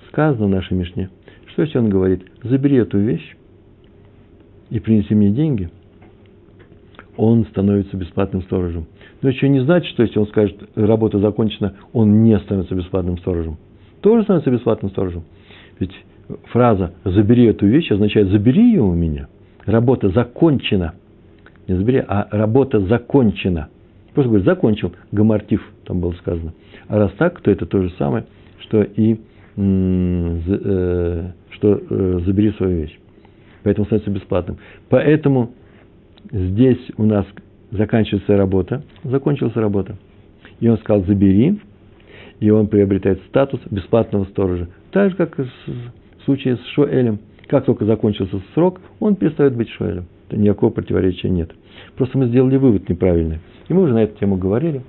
Сказано 0.08 0.46
в 0.46 0.50
нашей 0.50 0.76
Мишне, 0.76 1.08
что 1.46 1.62
если 1.62 1.78
он 1.78 1.88
говорит, 1.88 2.22
забери 2.42 2.76
эту 2.76 2.98
вещь 2.98 3.36
и 4.70 4.78
принеси 4.80 5.14
мне 5.14 5.30
деньги, 5.30 5.70
он 7.16 7.46
становится 7.46 7.96
бесплатным 7.96 8.42
сторожем. 8.42 8.86
Но 9.22 9.30
еще 9.30 9.48
не 9.48 9.60
значит, 9.60 9.88
что 9.92 10.02
если 10.02 10.18
он 10.18 10.26
скажет, 10.26 10.56
работа 10.74 11.18
закончена, 11.18 11.74
он 11.92 12.22
не 12.22 12.38
становится 12.38 12.74
бесплатным 12.74 13.16
сторожем. 13.18 13.56
Тоже 14.02 14.24
становится 14.24 14.50
бесплатным 14.50 14.90
сторожем. 14.90 15.24
Ведь 15.78 15.92
фраза 16.46 16.92
«забери 17.04 17.46
эту 17.46 17.66
вещь» 17.66 17.90
означает 17.90 18.28
«забери 18.28 18.62
ее 18.62 18.82
у 18.82 18.92
меня». 18.92 19.28
Работа 19.64 20.10
закончена. 20.10 20.92
Не 21.66 21.76
забери, 21.76 22.04
а 22.06 22.28
работа 22.30 22.80
закончена. 22.80 23.68
Просто 24.12 24.28
говорит, 24.28 24.44
закончил, 24.44 24.92
гамартив, 25.10 25.62
там 25.84 26.00
было 26.00 26.12
сказано. 26.12 26.52
А 26.88 26.98
раз 26.98 27.12
так, 27.18 27.40
то 27.40 27.50
это 27.50 27.66
то 27.66 27.82
же 27.82 27.90
самое, 27.98 28.24
что 28.60 28.82
и 28.82 29.20
э, 29.56 31.30
что 31.50 31.80
э, 31.88 32.20
забери 32.24 32.52
свою 32.52 32.78
вещь. 32.82 32.98
Поэтому 33.62 33.86
становится 33.86 34.10
бесплатным. 34.10 34.58
Поэтому 34.88 35.52
здесь 36.30 36.90
у 36.96 37.04
нас 37.04 37.26
заканчивается 37.70 38.36
работа, 38.36 38.82
закончилась 39.04 39.56
работа. 39.56 39.96
И 40.60 40.68
он 40.68 40.78
сказал, 40.78 41.04
забери, 41.04 41.60
и 42.40 42.50
он 42.50 42.68
приобретает 42.68 43.20
статус 43.28 43.60
бесплатного 43.70 44.24
сторожа. 44.26 44.68
Так 44.90 45.10
же, 45.10 45.16
как 45.16 45.38
в 45.38 46.24
случае 46.24 46.56
с 46.56 46.66
Шоэлем. 46.74 47.20
Как 47.46 47.64
только 47.66 47.84
закончился 47.84 48.40
срок, 48.54 48.80
он 49.00 49.16
перестает 49.16 49.54
быть 49.54 49.68
Шоэлем. 49.70 50.06
Никакого 50.30 50.70
противоречия 50.70 51.28
нет. 51.28 51.50
Просто 51.96 52.18
мы 52.18 52.26
сделали 52.26 52.56
вывод 52.56 52.88
неправильный. 52.88 53.40
И 53.68 53.74
мы 53.74 53.82
уже 53.82 53.94
на 53.94 54.02
эту 54.02 54.18
тему 54.18 54.36
говорили. 54.36 54.82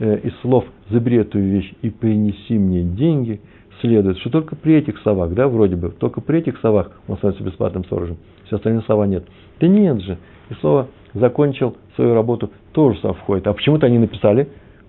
Э, 0.00 0.18
из 0.18 0.32
слов 0.40 0.64
«забери 0.90 1.18
эту 1.18 1.38
вещь 1.38 1.72
и 1.82 1.90
принеси 1.90 2.56
мне 2.58 2.82
деньги» 2.82 3.40
следует, 3.80 4.18
что 4.18 4.30
только 4.30 4.56
при 4.56 4.74
этих 4.74 4.98
словах, 5.00 5.32
да, 5.34 5.48
вроде 5.48 5.76
бы, 5.76 5.90
только 5.90 6.20
при 6.20 6.38
этих 6.40 6.58
словах 6.58 6.90
он 7.06 7.16
становится 7.16 7.44
бесплатным 7.44 7.84
сторожем. 7.84 8.16
Все 8.46 8.56
остальные 8.56 8.82
слова 8.82 9.06
нет. 9.06 9.24
Да 9.60 9.66
нет 9.66 10.00
же. 10.00 10.18
И 10.50 10.54
слово 10.54 10.88
«закончил 11.14 11.76
свою 11.96 12.14
работу» 12.14 12.50
тоже 12.72 12.98
сам 13.00 13.14
входит. 13.14 13.46
А 13.46 13.52
почему-то 13.52 13.86
они 13.86 13.98
написали, 13.98 14.48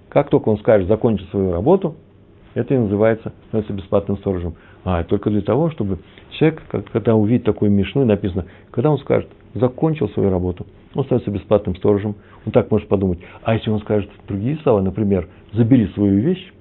как 0.10 0.30
только 0.30 0.50
он 0.50 0.58
скажет 0.60 0.88
«закончил 0.88 1.26
свою 1.28 1.52
работу», 1.52 1.96
это 2.54 2.74
и 2.74 2.78
называется, 2.78 3.32
становится 3.48 3.74
бесплатным 3.74 4.18
сторожем. 4.18 4.56
А, 4.84 5.04
только 5.04 5.30
для 5.30 5.42
того, 5.42 5.70
чтобы 5.72 6.00
человек, 6.32 6.62
когда 6.92 7.16
увидит 7.16 7.46
такую 7.46 7.72
мишну, 7.72 8.06
написано, 8.06 8.46
когда 8.72 8.92
он 8.92 8.98
скажет 9.00 9.30
«закончил 9.54 10.10
свою 10.10 10.30
работу», 10.30 10.66
он 10.96 11.04
становится 11.06 11.32
бесплатным 11.32 11.76
сторожем. 11.76 12.16
Он 12.46 12.52
так 12.52 12.72
может 12.72 12.88
подумать. 12.88 13.20
А 13.44 13.54
если 13.54 13.70
он 13.70 13.80
скажет 13.82 14.10
другие 14.28 14.58
слова, 14.64 14.82
например, 14.82 15.28
«забери 15.54 15.88
свою 15.94 16.20
вещь», 16.20 16.52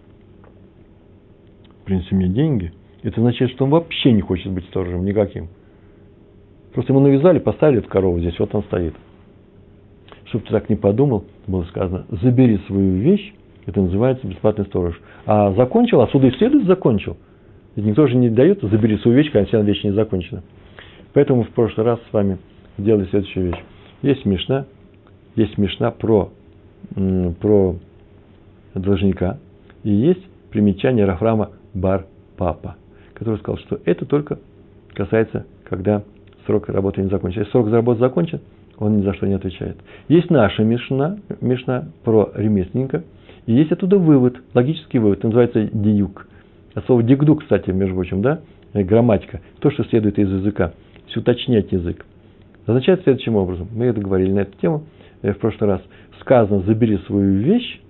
принеси 1.85 2.15
мне 2.15 2.29
деньги, 2.29 2.73
это 3.03 3.21
означает, 3.21 3.53
что 3.53 3.65
он 3.65 3.71
вообще 3.71 4.13
не 4.13 4.21
хочет 4.21 4.53
быть 4.53 4.65
сторожем 4.67 5.05
никаким. 5.05 5.49
Просто 6.75 6.93
ему 6.93 7.01
навязали, 7.01 7.39
поставили 7.39 7.79
эту 7.79 7.89
корову 7.89 8.19
здесь, 8.19 8.39
вот 8.39 8.55
он 8.55 8.63
стоит. 8.65 8.95
Чтобы 10.27 10.45
ты 10.45 10.51
так 10.51 10.69
не 10.69 10.77
подумал, 10.77 11.25
было 11.47 11.65
сказано, 11.65 12.05
забери 12.11 12.59
свою 12.67 12.97
вещь, 12.97 13.33
это 13.65 13.81
называется 13.81 14.27
бесплатный 14.27 14.67
сторож. 14.67 15.01
А 15.25 15.53
закончил, 15.53 16.03
отсюда 16.03 16.27
и 16.27 16.33
следует 16.33 16.67
закончил. 16.67 17.17
Ведь 17.77 17.87
никто 17.87 18.07
же 18.07 18.17
не 18.17 18.29
дает, 18.29 18.61
забери 18.61 18.99
свою 18.99 19.17
вещь, 19.17 19.31
когда 19.31 19.47
вся 19.47 19.63
вещь 19.63 19.85
не 19.85 19.93
закончена. 19.93 20.43
Поэтому 21.15 21.45
в 21.45 21.49
прошлый 21.51 21.87
раз 21.87 21.99
с 22.11 22.13
вами 22.13 22.39
сделали 22.79 23.07
следующую 23.07 23.47
вещь. 23.47 23.65
Есть 24.03 24.25
Мишна, 24.25 24.65
есть 25.37 25.59
Мишна 25.59 25.91
про, 25.91 26.31
про 27.41 27.77
должника, 28.75 29.39
и 29.83 29.91
есть 29.91 30.25
примечание 30.51 31.05
Рафрама 31.05 31.51
Бар 31.75 32.07
Папа, 32.37 32.77
который 33.15 33.39
сказал, 33.39 33.59
что 33.59 33.81
это 33.85 34.07
только 34.07 34.39
касается, 34.95 35.47
когда 35.65 36.03
срок 36.47 36.69
работы 36.69 37.03
не 37.03 37.09
закончен. 37.09 37.41
Если 37.41 37.53
срок 37.53 37.69
работы 37.71 38.01
закончен, 38.01 38.41
он 38.79 38.99
ни 38.99 39.03
за 39.03 39.13
что 39.15 39.27
не 39.27 39.35
отвечает. 39.35 39.77
Есть 40.09 40.31
наша 40.31 40.63
Мишна, 40.63 41.19
Мишна 41.41 41.89
про 42.05 42.31
ремесленника, 42.35 43.03
и 43.47 43.55
есть 43.55 43.73
оттуда 43.73 43.99
вывод, 43.99 44.37
логический 44.55 44.99
вывод, 44.99 45.23
называется 45.25 45.69
диюк. 45.73 46.29
От 46.75 46.87
слова 46.87 47.03
дигду, 47.03 47.35
кстати, 47.35 47.71
между 47.71 47.95
прочим, 47.95 48.23
да, 48.23 48.41
грамматика, 48.73 49.41
то, 49.59 49.71
что 49.71 49.85
следует 49.85 50.19
из 50.19 50.31
языка, 50.31 50.75
все 51.07 51.21
уточнять 51.21 51.73
язык. 51.73 52.05
Означает 52.69 53.03
следующим 53.03 53.35
образом, 53.35 53.67
мы 53.75 53.87
это 53.87 53.99
говорили 53.99 54.31
на 54.31 54.41
эту 54.41 54.53
тему 54.59 54.83
э, 55.23 55.33
в 55.33 55.39
прошлый 55.39 55.71
раз, 55.71 55.81
сказано, 56.21 56.61
забери 56.61 56.99
свою 57.07 57.39
вещь, 57.39 57.81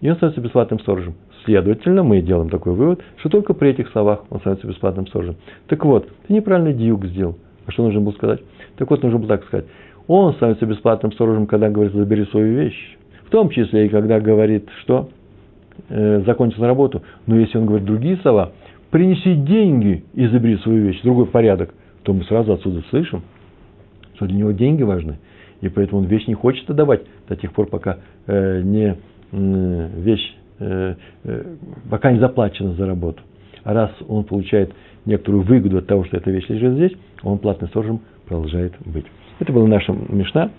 и 0.00 0.10
он 0.10 0.16
становится 0.16 0.40
бесплатным 0.40 0.80
сторожем. 0.80 1.14
Следовательно, 1.44 2.02
мы 2.02 2.20
делаем 2.20 2.50
такой 2.50 2.72
вывод, 2.72 3.00
что 3.18 3.28
только 3.28 3.54
при 3.54 3.70
этих 3.70 3.88
словах 3.90 4.24
он 4.30 4.40
становится 4.40 4.66
бесплатным 4.66 5.06
сторожем. 5.06 5.36
Так 5.68 5.84
вот, 5.84 6.08
ты 6.26 6.32
неправильно 6.34 6.72
дьюк 6.72 7.06
сделал. 7.06 7.36
А 7.66 7.70
что 7.70 7.84
нужно 7.84 8.00
было 8.00 8.10
сказать? 8.10 8.40
Так 8.76 8.90
вот, 8.90 9.04
нужно 9.04 9.20
было 9.20 9.28
так 9.28 9.44
сказать. 9.44 9.66
Он 10.08 10.34
становится 10.34 10.66
бесплатным 10.66 11.12
сторожем, 11.12 11.46
когда 11.46 11.70
говорит, 11.70 11.92
забери 11.92 12.24
свою 12.24 12.56
вещь. 12.56 12.96
В 13.24 13.30
том 13.30 13.50
числе 13.50 13.86
и 13.86 13.88
когда 13.88 14.18
говорит, 14.18 14.68
что 14.80 15.10
э, 15.90 16.22
закончил 16.26 16.64
работу. 16.64 17.02
Но 17.26 17.38
если 17.38 17.56
он 17.56 17.66
говорит 17.66 17.86
другие 17.86 18.16
слова, 18.16 18.50
принеси 18.90 19.36
деньги 19.36 20.02
и 20.14 20.26
забери 20.26 20.56
свою 20.56 20.86
вещь, 20.86 21.02
другой 21.02 21.26
порядок, 21.26 21.72
то 22.02 22.12
мы 22.12 22.24
сразу 22.24 22.52
отсюда 22.52 22.82
слышим, 22.90 23.22
что 24.18 24.26
для 24.26 24.36
него 24.36 24.52
деньги 24.52 24.82
важны. 24.82 25.18
И 25.62 25.68
поэтому 25.68 26.02
он 26.02 26.06
вещь 26.06 26.26
не 26.26 26.34
хочет 26.34 26.68
отдавать 26.68 27.02
до 27.28 27.36
тех 27.36 27.52
пор, 27.52 27.66
пока 27.66 27.98
э, 28.26 28.60
не 28.62 28.96
э, 29.32 29.88
вещь 29.96 30.34
Э, 30.60 30.94
пока 31.88 32.10
не 32.10 32.18
заплачено 32.18 32.74
за 32.74 32.86
работу. 32.86 33.22
А 33.62 33.72
раз 33.72 33.90
он 34.08 34.24
получает 34.24 34.72
некоторую 35.04 35.44
выгоду 35.44 35.78
от 35.78 35.86
того, 35.86 36.04
что 36.04 36.16
эта 36.16 36.30
вещь 36.30 36.48
лежит 36.48 36.74
здесь, 36.74 36.92
он 37.22 37.38
платным 37.38 37.70
сторожем 37.70 38.00
продолжает 38.26 38.74
быть. 38.84 39.06
Это 39.38 39.52
была 39.52 39.68
наша 39.68 39.92
мешна. 39.92 40.50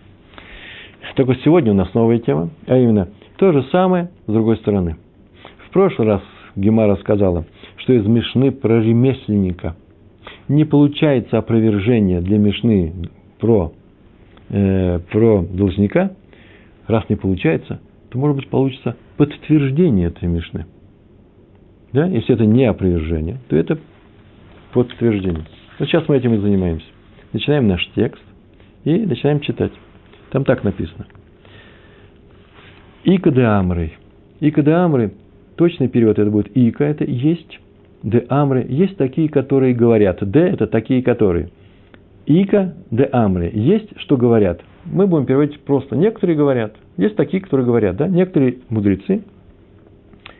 Только 1.16 1.36
сегодня 1.44 1.72
у 1.72 1.75
нас 1.75 1.94
новая 1.94 2.20
тема, 2.20 2.50
а 2.68 2.78
именно 2.78 3.10
то 3.38 3.51
же 3.51 3.63
самое 3.72 4.10
с 4.25 4.32
другой 4.32 4.58
стороны. 4.58 4.96
В 5.68 5.72
прошлый 5.72 6.08
раз 6.08 6.22
Гемара 6.56 6.96
сказала, 6.98 7.46
что 7.78 7.94
из 7.94 8.06
Мишны 8.06 8.51
про 8.51 8.82
ремесленника 8.82 9.75
не 10.48 10.63
получается 10.63 11.38
опровержение 11.38 12.22
для 12.22 12.38
Мишны 12.38 12.94
про, 13.39 13.74
э, 14.50 15.00
про 15.12 15.41
должника. 15.41 16.12
Раз 16.88 17.08
не 17.10 17.15
получается, 17.15 17.79
то, 18.10 18.17
может 18.17 18.38
быть, 18.38 18.50
получится 18.50 18.96
подтверждение 19.17 20.08
этой 20.08 20.27
Мишны. 20.27 20.65
Да? 21.93 22.05
Если 22.05 22.36
это 22.36 22.46
не 22.46 22.65
опровержение, 22.65 23.38
то 23.48 23.55
это 23.55 23.79
подтверждение. 24.74 25.46
Вот 25.77 25.88
сейчас 25.88 26.08
мы 26.08 26.17
этим 26.17 26.34
и 26.34 26.38
занимаемся. 26.38 26.86
Начинаем 27.34 27.67
наш 27.67 27.86
текст 27.96 28.24
и 28.84 28.98
начинаем 28.98 29.39
читать. 29.39 29.72
Там 30.31 30.43
так 30.46 30.63
написано. 30.63 31.05
Ика 33.03 33.31
де 33.31 33.43
амры. 33.43 33.93
Ика 34.39 34.62
де 34.62 34.72
амры, 34.72 35.13
точный 35.55 35.88
перевод 35.88 36.19
это 36.19 36.29
будет 36.29 36.55
ика, 36.55 36.84
это 36.84 37.05
есть. 37.05 37.60
Де 38.03 38.25
амры, 38.29 38.65
есть 38.67 38.98
такие, 38.98 39.29
которые 39.29 39.74
говорят. 39.74 40.19
Де 40.29 40.39
это 40.39 40.67
такие, 40.67 41.01
которые. 41.01 41.50
Ика 42.29 42.75
де 42.91 43.09
амры, 43.12 43.51
есть, 43.53 43.89
что 44.00 44.15
говорят 44.15 44.62
мы 44.86 45.07
будем 45.07 45.25
переводить 45.25 45.62
просто. 45.62 45.95
Некоторые 45.95 46.38
говорят, 46.38 46.75
есть 46.98 47.15
такие, 47.15 47.41
которые 47.41 47.65
говорят, 47.65 47.98
да, 47.98 48.07
некоторые 48.07 48.59
мудрецы 48.69 49.24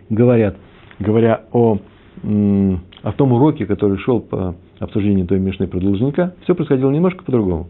говорят, 0.10 0.55
говоря 1.00 1.46
о, 1.51 1.79
о 2.24 3.12
том 3.13 3.34
уроке, 3.34 3.65
который 3.65 3.98
шел 4.00 4.22
по 4.22 4.55
обсуждению 4.79 5.27
той 5.27 5.39
Мишны 5.39 5.67
про 5.67 5.79
должника, 5.79 6.34
все 6.43 6.55
происходило 6.55 6.91
немножко 6.91 7.24
по-другому. 7.24 7.69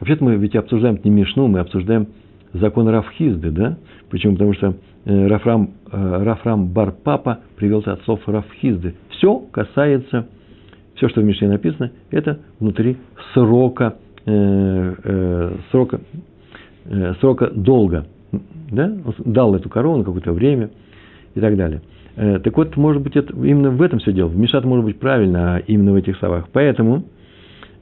Вообще-то 0.00 0.24
мы 0.24 0.36
ведь 0.36 0.56
обсуждаем 0.56 0.98
не 1.04 1.10
Мишну, 1.10 1.46
мы 1.46 1.60
обсуждаем 1.60 2.08
закон 2.54 2.88
Рафхизды, 2.88 3.50
да? 3.50 3.78
Почему? 4.08 4.32
Потому 4.32 4.54
что 4.54 4.74
Рафрам, 5.04 5.70
э, 5.90 6.22
Рафрам 6.24 6.68
Барпапа 6.68 7.40
привел 7.56 7.82
от 7.86 8.02
слов 8.02 8.20
Рафхизды. 8.26 8.94
Все 9.10 9.38
касается 9.50 10.26
все, 11.00 11.08
что 11.08 11.22
в 11.22 11.24
Мишне 11.24 11.48
написано, 11.48 11.92
это 12.10 12.40
внутри 12.58 12.98
срока, 13.32 13.96
э, 14.26 14.94
э, 15.02 15.56
срока, 15.70 16.00
э, 16.84 17.14
срока 17.20 17.50
долга. 17.50 18.06
Да? 18.70 18.92
Он 19.04 19.14
дал 19.32 19.54
эту 19.54 19.70
корову 19.70 19.96
на 19.98 20.04
какое-то 20.04 20.32
время 20.32 20.68
и 21.34 21.40
так 21.40 21.56
далее. 21.56 21.80
Э, 22.16 22.38
так 22.40 22.54
вот, 22.54 22.76
может 22.76 23.02
быть, 23.02 23.16
это, 23.16 23.32
именно 23.34 23.70
в 23.70 23.80
этом 23.80 23.98
все 23.98 24.12
дело. 24.12 24.28
Вмешаться 24.28 24.68
может 24.68 24.84
быть 24.84 24.98
правильно, 24.98 25.56
а 25.56 25.58
именно 25.60 25.92
в 25.92 25.96
этих 25.96 26.18
словах. 26.18 26.48
Поэтому 26.52 27.04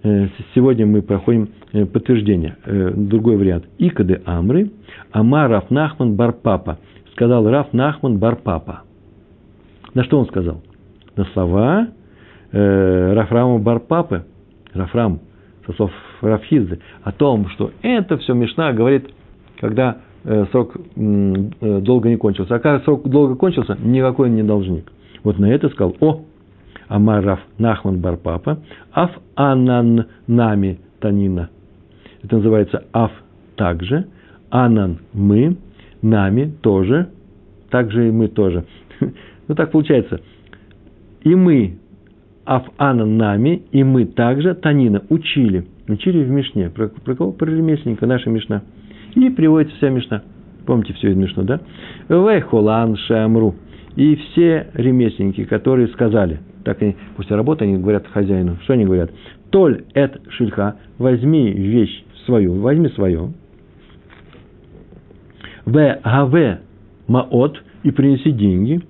э, 0.05 0.29
сегодня 0.55 0.87
мы 0.87 1.03
проходим 1.03 1.49
э, 1.73 1.87
подтверждение. 1.87 2.57
Э, 2.67 2.93
другой 2.95 3.37
вариант. 3.37 3.65
Икады 3.79 4.23
Амры, 4.27 4.71
Ама 5.11 5.49
Раф 5.49 5.71
Нахман 5.71 6.15
Барпапа. 6.15 6.79
Сказал 7.19 7.51
Раф 7.51 7.73
Нахман 7.73 8.19
Барпапа. 8.19 8.83
На 9.93 10.05
что 10.05 10.21
он 10.21 10.27
сказал? 10.29 10.63
На 11.17 11.25
слова 11.33 11.89
э, 12.53 13.13
Рафрама 13.13 13.59
Барпапы, 13.59 14.25
Рафрам, 14.73 15.19
со 15.67 15.73
слов 15.73 15.91
Рафхизы, 16.21 16.79
о 17.03 17.11
том, 17.11 17.49
что 17.49 17.73
это 17.83 18.19
все 18.19 18.35
Мишна 18.35 18.73
говорит, 18.73 19.11
когда 19.59 19.97
э, 20.23 20.47
срок 20.53 20.77
э, 20.77 21.81
долго 21.81 22.09
не 22.09 22.15
кончился. 22.15 22.55
А 22.55 22.61
когда 22.61 22.85
срок 22.85 23.09
долго 23.09 23.35
кончился, 23.35 23.77
никакой 23.83 24.29
он 24.29 24.37
не 24.37 24.45
должник. 24.45 24.93
Вот 25.25 25.41
на 25.41 25.47
это 25.47 25.71
сказал, 25.71 25.97
о, 25.99 26.21
Амар 26.87 27.25
Раф 27.25 27.41
Нахман 27.59 27.99
Барпапа, 27.99 28.61
Аф 28.93 29.11
Анан 29.35 30.07
Нами 30.29 30.79
Танина. 31.01 31.51
Это 32.23 32.37
называется 32.37 32.85
Аф 32.93 33.11
также, 33.57 34.07
Анан 34.51 34.99
мы, 35.13 35.57
нами 36.03 36.53
тоже, 36.61 37.09
также 37.71 38.09
и 38.09 38.11
мы 38.11 38.29
тоже. 38.29 38.65
Ну 39.49 39.55
так 39.55 39.71
получается. 39.71 40.21
И 41.23 41.35
мы, 41.35 41.79
Аф 42.45 42.65
Анан 42.77 43.17
нами, 43.17 43.63
и 43.73 43.83
мы 43.83 44.05
также, 44.05 44.55
Танина, 44.55 45.03
учили. 45.09 45.65
Учили 45.89 46.23
в 46.23 46.29
Мишне. 46.29 46.69
Про, 46.69 46.89
про 46.89 47.15
кого? 47.15 47.33
Про 47.33 47.51
ремесленника, 47.51 48.07
наша 48.07 48.29
Мишна. 48.29 48.63
И 49.15 49.31
приводится 49.31 49.75
вся 49.79 49.89
Мишна. 49.89 50.23
Помните 50.67 50.93
все 50.93 51.13
из 51.13 51.17
Мишну, 51.17 51.45
да? 51.45 51.61
Вехолан 52.11 52.97
Шамру. 52.97 53.55
И 53.97 54.17
все 54.17 54.69
ремесленники, 54.75 55.45
которые 55.45 55.89
сказали, 55.89 56.41
так 56.63 56.83
и 56.83 56.95
после 57.17 57.35
работы 57.35 57.65
они 57.65 57.79
говорят 57.79 58.07
хозяину, 58.07 58.59
что 58.63 58.75
они 58.75 58.85
говорят? 58.85 59.11
Толь 59.51 59.85
эт 59.95 60.21
шильха, 60.29 60.77
возьми 60.99 61.51
вещь 61.51 62.05
свою, 62.27 62.61
возьми 62.61 62.91
свое. 62.91 63.33
В 65.69 65.71
гаве 65.71 66.61
маот, 67.09 67.63
и 67.83 67.91
принеси 67.91 68.33
деньги. 68.33 68.81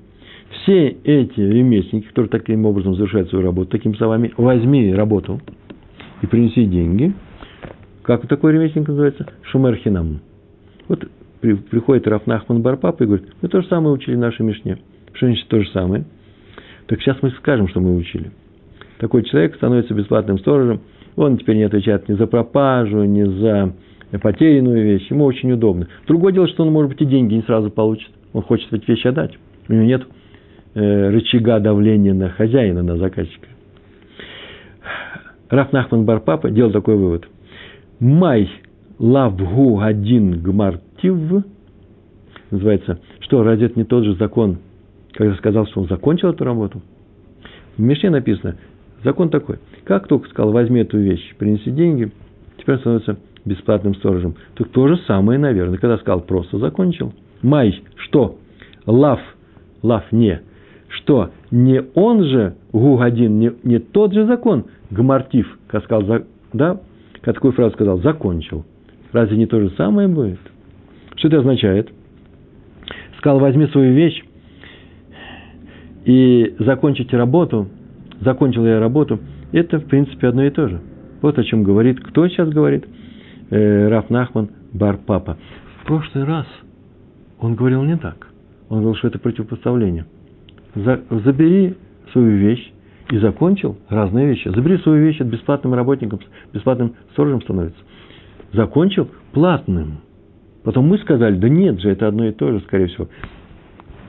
Все 0.51 0.87
эти 0.87 1.41
ремесленники, 1.41 2.07
которые 2.07 2.31
таким 2.31 2.67
образом 2.67 2.95
завершают 2.95 3.31
свою 3.31 3.45
работу, 3.45 3.71
такими 3.71 3.95
словами, 3.95 4.33
возьми 4.37 4.95
работу 4.95 5.41
и 6.23 6.27
принеси 6.27 6.67
деньги. 6.67 7.13
Как 8.03 8.29
такой 8.29 8.53
ремесленник 8.53 8.87
называется? 8.87 9.27
Шумерхинам. 9.43 10.21
Вот 10.87 11.05
при, 11.41 11.55
приходит 11.55 12.07
Рафнахман 12.07 12.63
Барпап 12.63 13.03
и 13.03 13.07
говорит, 13.07 13.27
мы 13.43 13.49
то 13.49 13.61
же 13.61 13.67
самое 13.67 13.93
учили 13.93 14.15
в 14.15 14.21
нашей 14.21 14.43
Мишне. 14.47 14.79
Что 15.15 15.27
значит 15.27 15.49
то 15.49 15.61
же 15.61 15.69
самое? 15.71 16.05
Так 16.87 17.01
сейчас 17.01 17.19
мы 17.23 17.31
скажем, 17.33 17.67
что 17.69 17.81
мы 17.81 17.97
учили. 17.97 18.31
Такой 18.99 19.25
человек 19.25 19.57
становится 19.57 19.95
бесплатным 19.95 20.39
сторожем, 20.39 20.81
он 21.17 21.39
теперь 21.39 21.57
не 21.57 21.65
отвечает 21.65 22.09
ни 22.09 22.15
за 22.15 22.29
пропажу, 22.29 23.03
ни 23.03 23.25
за 23.25 23.75
потерянную 24.13 24.85
вещь, 24.85 25.11
ему 25.11 25.25
очень 25.25 25.53
удобно. 25.53 25.89
Другое 26.07 26.33
дело, 26.33 26.49
что 26.49 26.65
он, 26.65 26.73
может 26.73 26.91
быть, 26.91 27.03
и 27.03 27.05
деньги 27.07 27.35
не 27.35 27.43
сразу 27.43 27.71
получит. 27.71 28.11
Он 28.33 28.43
хочет 28.43 28.73
эти 28.73 28.91
вещи 28.91 29.07
отдать. 29.07 29.37
У 29.69 29.73
него 29.73 29.85
нет 29.85 30.03
э, 30.75 31.11
рычага 31.11 31.61
давления 31.61 32.15
на 32.15 32.31
хозяина, 32.31 32.83
на 32.83 32.97
заказчика. 32.97 33.47
Раф 35.51 35.73
Нахман 35.73 36.05
Барпапа 36.05 36.51
делал 36.51 36.73
такой 36.73 36.97
вывод. 36.97 37.29
Май 38.01 38.49
лавгу 38.99 39.81
один 39.81 40.43
гмартив 40.43 41.45
называется, 42.51 43.01
что, 43.21 43.43
разве 43.43 43.67
это 43.67 43.79
не 43.79 43.85
тот 43.85 44.05
же 44.05 44.15
закон, 44.15 44.59
когда 45.13 45.35
сказал, 45.37 45.67
что 45.67 45.81
он 45.81 45.89
закончил 45.89 46.31
эту 46.31 46.45
работу? 46.45 46.81
В 47.77 47.81
Мишне 47.81 48.11
написано, 48.11 48.57
закон 49.05 49.31
такой, 49.31 49.59
как 49.85 50.09
только 50.09 50.29
сказал, 50.29 50.53
возьми 50.53 50.81
эту 50.81 50.99
вещь, 50.99 51.35
принеси 51.37 51.71
деньги, 51.71 52.11
теперь 52.59 52.79
становится 52.79 53.19
бесплатным 53.49 53.95
сторожем. 53.95 54.37
Так 54.55 54.69
то 54.69 54.89
же 54.89 54.97
самое, 55.07 55.39
наверное, 55.39 55.79
когда 55.79 55.99
сказал, 55.99 56.21
просто 56.21 56.59
закончил. 56.59 57.13
Май, 57.43 57.83
что? 57.97 58.39
Лав, 58.87 59.21
лав 59.83 60.11
не. 60.13 60.41
Что? 60.89 61.31
Не 61.51 61.83
он 61.95 62.25
же, 62.25 62.55
гугадин, 62.73 63.39
не, 63.39 63.53
не 63.63 63.79
тот 63.79 64.13
же 64.13 64.27
закон, 64.27 64.67
гмартив, 64.91 65.59
как 65.69 65.85
сказал, 65.85 66.23
да? 66.53 66.81
Как 67.21 67.35
такую 67.35 67.53
фразу 67.53 67.75
сказал, 67.75 67.99
закончил. 68.01 68.65
Разве 69.13 69.37
не 69.37 69.47
то 69.47 69.61
же 69.61 69.71
самое 69.71 70.09
будет? 70.09 70.39
Что 71.17 71.29
это 71.29 71.39
означает? 71.41 71.91
Сказал, 73.19 73.41
возьми 73.41 73.67
свою 73.67 73.93
вещь, 73.93 74.23
и 76.05 76.55
закончите 76.59 77.19
работу, 77.19 77.69
закончил 78.21 78.65
я 78.65 78.81
работу, 78.81 79.21
это, 79.53 79.79
в 79.79 79.85
принципе, 79.85 80.29
одно 80.29 80.45
и 80.45 80.51
то 80.51 80.67
же. 80.67 80.81
Вот 81.21 81.39
о 81.39 81.45
чем 81.45 81.65
говорит, 81.65 82.01
кто 82.01 82.27
сейчас 82.29 82.49
говорит? 82.49 82.87
Э, 83.51 83.89
Раф 83.89 84.11
Нахман 84.11 84.51
Бар 84.73 84.99
Папа. 84.99 85.37
В 85.83 85.87
прошлый 85.87 86.25
раз 86.25 86.47
он 87.41 87.55
говорил 87.55 87.83
не 87.83 87.97
так. 87.97 88.29
Он 88.69 88.79
говорил, 88.79 88.97
что 88.97 89.09
это 89.09 89.19
противопоставление. 89.19 90.07
За, 90.75 91.01
забери 91.11 91.77
свою 92.13 92.37
вещь 92.37 92.73
и 93.11 93.19
закончил 93.19 93.79
разные 93.89 94.29
вещи. 94.29 94.49
Забери 94.49 94.79
свою 94.79 95.05
вещь 95.05 95.21
от 95.21 95.29
бесплатным 95.29 95.75
работником, 95.75 96.21
бесплатным 96.53 96.95
сторожем 97.13 97.41
становится. 97.43 97.81
Закончил 98.53 99.09
платным. 99.33 100.01
Потом 100.65 100.87
мы 100.87 100.99
сказали, 100.99 101.37
да 101.37 101.49
нет 101.49 101.81
же, 101.81 101.91
это 101.91 102.09
одно 102.09 102.27
и 102.27 102.33
то 102.33 102.51
же, 102.53 102.61
скорее 102.61 102.89
всего. 102.89 103.09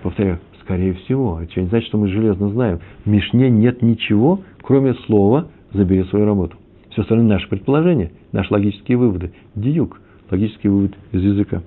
Повторяю, 0.04 0.40
Скорее 0.70 0.94
всего. 0.94 1.40
Это 1.42 1.60
не 1.60 1.68
значит, 1.68 1.88
что 1.88 1.98
мы 1.98 2.10
железно 2.10 2.50
знаем. 2.50 2.80
В 3.04 3.10
Мишне 3.10 3.50
нет 3.50 3.82
ничего, 3.82 4.42
кроме 4.62 4.94
слова 5.08 5.48
«забери 5.74 6.04
свою 6.04 6.26
работу». 6.26 6.58
Все 6.92 7.02
остальное 7.02 7.28
наши 7.28 7.50
предположения, 7.50 8.12
наши 8.32 8.54
логические 8.54 8.98
выводы. 8.98 9.32
Диюк, 9.56 10.00
логический 10.30 10.70
вывод 10.70 10.94
из 11.12 11.24
языка. 11.24 11.62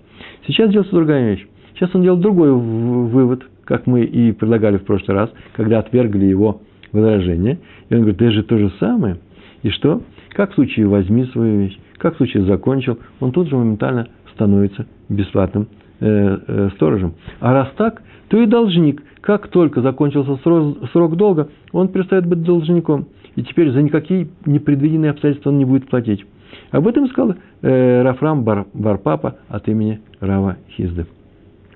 Сейчас 0.47 0.71
делается 0.71 0.95
другая 0.95 1.33
вещь. 1.33 1.47
Сейчас 1.75 1.95
он 1.95 2.03
делает 2.03 2.21
другой 2.21 2.53
вывод, 2.53 3.45
как 3.65 3.87
мы 3.87 4.05
и 4.05 4.33
предлагали 4.33 4.77
в 4.77 4.85
прошлый 4.85 5.17
раз, 5.17 5.31
когда 5.55 5.79
отвергли 5.79 6.27
его 6.27 6.61
возражение. 6.93 7.59
И 7.89 7.95
он 7.95 8.03
говорит, 8.03 8.21
это 8.21 8.31
же 8.33 8.43
то 8.43 8.59
же 8.59 8.71
самое. 8.79 9.19
И 9.63 9.71
что? 9.71 10.03
Как 10.31 10.53
в 10.53 10.55
случае 10.55 10.87
возьми 10.87 11.25
свою 11.27 11.61
вещь, 11.61 11.79
как 11.99 12.15
в 12.15 12.17
случае 12.19 12.45
закончил, 12.45 12.99
он 13.21 13.33
тут 13.33 13.49
же 13.49 13.57
моментально 13.57 14.09
становится 14.35 14.87
бесплатным 15.09 15.69
э, 16.01 16.39
э, 16.47 16.71
сторожем. 16.77 17.15
А 17.41 17.53
раз 17.53 17.69
так, 17.77 18.03
то 18.29 18.39
и 18.39 18.47
должник, 18.47 19.03
как 19.21 19.49
только 19.49 19.83
закончился 19.83 20.37
срок, 20.43 20.79
срок 20.93 21.17
долга, 21.17 21.49
он 21.73 21.89
перестает 21.89 22.27
быть 22.27 22.43
должником. 22.43 23.07
И 23.37 23.43
теперь 23.43 23.71
за 23.71 23.83
никакие 23.83 24.29
непредвиденные 24.47 25.11
обстоятельства 25.11 25.51
он 25.51 25.59
не 25.59 25.65
будет 25.65 25.89
платить. 25.89 26.25
Об 26.73 26.89
этом 26.89 27.07
сказал 27.09 27.37
э, 27.61 28.03
Рафрам 28.03 28.43
Бар, 28.43 28.67
Барпапа 28.73 29.37
от 29.49 29.69
имени 29.69 30.01
Рава 30.21 30.57
Хиздев. 30.71 31.07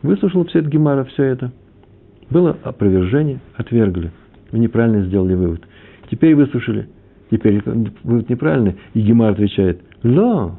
Выслушал 0.03 0.45
все 0.47 0.61
это 0.61 0.71
Гемара, 0.71 1.05
все 1.05 1.25
это. 1.25 1.53
Было 2.31 2.57
опровержение, 2.65 3.39
отвергли. 3.57 4.11
Вы 4.51 4.59
неправильно 4.59 5.05
сделали 5.05 5.35
вывод. 5.35 5.63
Теперь 6.11 6.35
выслушали. 6.35 6.89
Теперь 7.31 7.63
вывод 8.03 8.29
неправильный. 8.29 8.77
И 8.95 9.01
Гемар 9.01 9.33
отвечает, 9.33 9.83
да, 10.03 10.57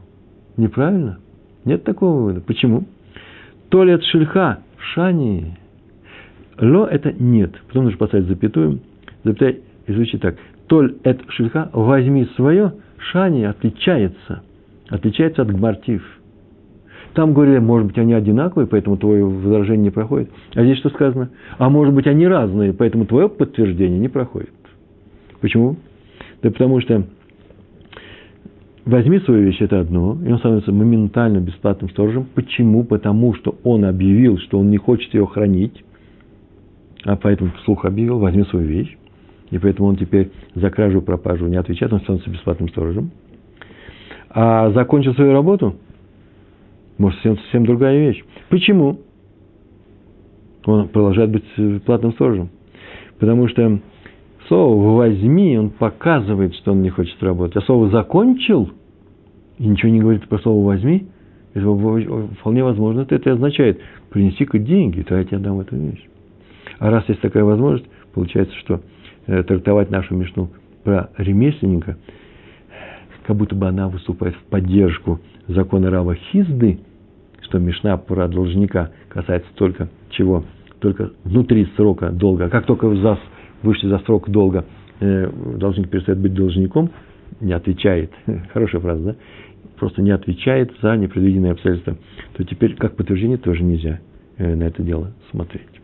неправильно. 0.56 1.18
Нет 1.66 1.84
такого 1.84 2.18
вывода. 2.18 2.42
Почему? 2.42 2.86
То 3.70 3.84
ли 3.84 3.92
от 3.92 4.04
шельха, 4.04 4.60
шани, 4.94 5.58
Ло– 6.60 6.86
это 6.92 7.12
нет. 7.12 7.54
Потом 7.68 7.86
нужно 7.86 7.98
поставить 7.98 8.28
запятую. 8.28 8.80
Запятая 9.24 9.58
и 9.88 9.94
звучит 9.94 10.22
так. 10.22 10.36
Толь 10.68 10.96
эт 11.04 11.22
шельха, 11.30 11.70
возьми 11.74 12.26
свое, 12.36 12.74
шани 12.98 13.44
отличается. 13.44 14.44
Отличается 14.90 15.42
от 15.42 15.52
гмартив. 15.52 16.04
Там 17.14 17.34
говорили, 17.34 17.60
может 17.60 17.88
быть, 17.88 17.98
они 17.98 18.14
одинаковые, 18.14 18.68
поэтому 18.68 18.98
твое 18.98 19.26
возражение 19.26 19.86
не 19.86 19.90
проходит. 19.90 20.30
А 20.54 20.64
здесь 20.64 20.78
что 20.78 20.90
сказано? 20.90 21.30
А 21.58 21.70
может 21.70 21.94
быть, 21.94 22.06
они 22.08 22.28
разные, 22.28 22.74
поэтому 22.74 23.06
твое 23.06 23.28
подтверждение 23.28 24.00
не 24.00 24.08
проходит. 24.08 24.52
Почему? 25.42 25.78
Да 26.44 26.52
потому 26.52 26.80
что 26.82 27.04
возьми 28.86 29.20
свою 29.20 29.44
вещь, 29.44 29.62
это 29.62 29.80
одно, 29.80 30.18
и 30.24 30.32
он 30.32 30.38
становится 30.38 30.72
моментально 30.72 31.40
бесплатным 31.40 31.90
сторожем. 31.90 32.28
Почему? 32.36 32.84
Потому 32.84 33.34
что 33.34 33.56
он 33.64 33.86
объявил, 33.86 34.38
что 34.38 34.60
он 34.60 34.70
не 34.70 34.78
хочет 34.78 35.14
ее 35.14 35.26
хранить 35.26 35.84
а 37.08 37.16
поэтому 37.16 37.52
вслух 37.62 37.86
объявил, 37.86 38.20
возьми 38.20 38.44
свою 38.44 38.68
вещь. 38.68 38.98
И 39.50 39.58
поэтому 39.58 39.90
он 39.90 39.96
теперь 39.96 40.32
за 40.56 40.70
кражу 40.70 41.02
пропажу 41.02 41.48
не 41.48 41.56
отвечает, 41.56 41.94
он 41.94 42.02
становится 42.02 42.30
бесплатным 42.30 42.70
сторожем. 42.70 43.12
А 44.30 44.72
закончил 44.72 45.14
свою 45.14 45.32
работу, 45.32 45.76
может, 46.98 47.18
совсем, 47.20 47.38
совсем 47.38 47.66
другая 47.66 47.98
вещь. 48.00 48.24
Почему? 48.50 49.00
Он 50.66 50.90
продолжает 50.90 51.32
быть 51.32 51.84
платным 51.86 52.12
сторожем. 52.14 52.50
Потому 53.20 53.48
что 53.48 53.80
слово 54.48 54.98
«возьми» 54.98 55.58
он 55.58 55.70
показывает, 55.70 56.56
что 56.56 56.74
он 56.74 56.82
не 56.82 56.90
хочет 56.90 57.22
работать. 57.24 57.56
А 57.58 57.62
слово 57.62 57.90
«закончил» 57.90 58.70
и 59.58 59.68
ничего 59.68 59.92
не 59.92 60.02
говорит 60.02 60.28
про 60.28 60.40
слово 60.40 60.66
«возьми», 60.66 61.08
это 61.54 61.66
вполне 62.40 62.64
возможно, 62.64 63.02
это, 63.02 63.16
это 63.16 63.34
означает 63.34 63.80
«принеси-ка 64.10 64.60
деньги, 64.60 65.02
то 65.02 65.16
я 65.16 65.24
тебе 65.24 65.40
дам 65.40 65.60
эту 65.60 65.76
вещь». 65.76 66.06
А 66.80 66.92
раз 66.92 67.06
есть 67.08 67.22
такая 67.22 67.44
возможность, 67.44 67.90
получается, 68.14 68.56
что 68.58 68.82
трактовать 69.28 69.92
нашу 69.92 70.16
Мишну 70.16 70.50
про 70.84 71.10
ремесленника, 71.18 71.98
как 73.26 73.36
будто 73.36 73.56
бы 73.56 73.68
она 73.68 73.90
выступает 73.90 74.36
в 74.36 74.44
поддержку 74.44 75.20
закона 75.48 75.90
Рава 75.92 76.16
Хизды, 76.16 76.80
что 77.42 77.60
Мишна 77.60 77.98
про 77.98 78.28
должника 78.28 78.92
касается 79.10 79.50
только 79.56 79.90
чего? 80.10 80.46
Только 80.80 81.12
внутри 81.24 81.68
срока 81.76 82.10
долга. 82.10 82.50
Как 82.50 82.66
только 82.66 82.94
за, 82.96 83.20
вышли 83.64 83.88
за 83.88 84.00
срок 84.00 84.30
долга, 84.30 84.66
э, 85.00 85.30
должник 85.58 85.90
перестает 85.90 86.20
быть 86.20 86.34
должником, 86.34 86.92
не 87.42 87.54
отвечает, 87.54 88.12
хорошая 88.54 88.82
фраза, 88.82 89.04
да? 89.04 89.16
Просто 89.78 90.02
не 90.02 90.12
отвечает 90.12 90.72
за 90.82 90.96
непредвиденные 90.96 91.52
обстоятельства, 91.52 91.98
то 92.36 92.44
теперь 92.44 92.76
как 92.76 92.96
подтверждение 92.96 93.38
тоже 93.38 93.64
нельзя 93.64 94.00
э, 94.38 94.56
на 94.56 94.64
это 94.64 94.82
дело 94.84 95.12
смотреть. 95.32 95.77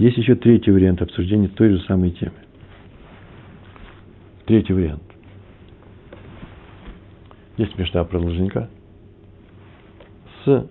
Есть 0.00 0.16
еще 0.16 0.34
третий 0.34 0.70
вариант 0.70 1.02
обсуждения 1.02 1.48
той 1.48 1.68
же 1.68 1.80
самой 1.80 2.12
темы. 2.12 2.32
Третий 4.46 4.72
вариант. 4.72 5.02
Есть 7.58 7.76
мечта 7.76 8.02
про 8.04 8.18
должника 8.18 8.70
с, 10.42 10.66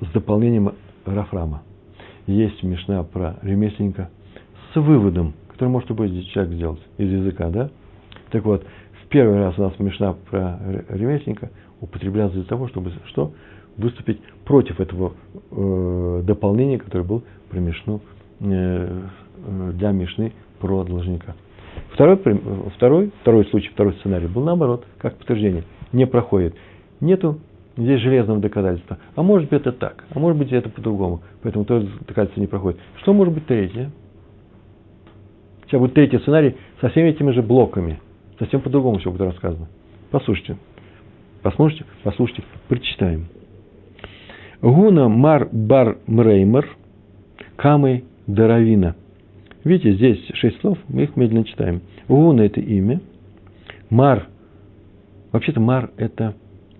с 0.00 0.12
дополнением 0.14 0.72
Рафрама. 1.04 1.62
Есть 2.26 2.62
мешна 2.62 3.02
про 3.02 3.38
ремесленника 3.42 4.08
с 4.72 4.80
выводом, 4.80 5.34
который 5.48 5.68
может 5.68 5.90
любой 5.90 6.08
человек 6.22 6.54
сделать 6.54 6.80
из 6.96 7.12
языка, 7.12 7.50
да? 7.50 7.68
Так 8.30 8.46
вот, 8.46 8.64
в 9.04 9.08
первый 9.08 9.36
раз 9.40 9.58
у 9.58 9.62
нас 9.64 9.78
мешна 9.78 10.14
про 10.14 10.58
ремесленника 10.88 11.50
употреблялась 11.82 12.32
для 12.32 12.44
того, 12.44 12.68
чтобы 12.68 12.92
что? 13.08 13.34
Выступить 13.76 14.20
против 14.44 14.80
этого 14.80 15.14
э, 15.50 16.22
дополнения, 16.24 16.78
которое 16.78 17.04
было 17.04 17.22
про 17.50 17.58
мешну, 17.58 18.00
э, 18.40 19.02
для 19.72 19.92
мешны 19.92 20.32
про 20.60 20.84
должника. 20.84 21.34
Второй, 21.94 22.16
второй, 22.76 23.12
второй 23.20 23.44
случай, 23.46 23.70
второй 23.70 23.94
сценарий 23.94 24.26
был 24.26 24.42
наоборот, 24.42 24.86
как 24.98 25.16
подтверждение. 25.16 25.64
Не 25.92 26.06
проходит. 26.06 26.54
Нету 27.00 27.38
здесь 27.76 28.00
железного 28.00 28.40
доказательства. 28.40 28.98
А 29.14 29.22
может 29.22 29.48
быть 29.48 29.60
это 29.60 29.72
так, 29.72 30.04
а 30.10 30.18
может 30.18 30.38
быть 30.38 30.52
это 30.52 30.68
по-другому. 30.68 31.22
Поэтому 31.42 31.64
тоже 31.64 31.88
доказательство 32.06 32.40
не 32.40 32.46
проходит. 32.46 32.80
Что 33.02 33.12
может 33.12 33.34
быть 33.34 33.46
третье? 33.46 33.90
Сейчас 35.66 35.80
будет 35.80 35.94
третий 35.94 36.18
сценарий 36.18 36.56
со 36.80 36.88
всеми 36.90 37.08
этими 37.08 37.30
же 37.30 37.42
блоками. 37.42 38.00
Совсем 38.38 38.60
по-другому 38.60 38.98
все 38.98 39.10
будет 39.10 39.22
рассказано. 39.22 39.68
Послушайте. 40.10 40.56
Послушайте, 41.42 41.84
послушайте, 42.04 42.44
прочитаем. 42.68 43.26
Гуна 44.62 45.08
мар 45.08 45.48
бар 45.50 45.98
мреймер, 46.06 46.68
камы 47.56 48.04
даравина. 48.28 48.94
Видите, 49.64 49.92
здесь 49.94 50.24
шесть 50.34 50.60
слов, 50.60 50.78
мы 50.88 51.02
их 51.02 51.16
медленно 51.16 51.44
читаем. 51.44 51.82
Гуна– 52.08 52.40
это 52.42 52.60
имя. 52.60 53.00
Мар, 53.90 54.28
вообще-то 55.32 55.60
Мар– 55.60 55.90
это 55.96 56.34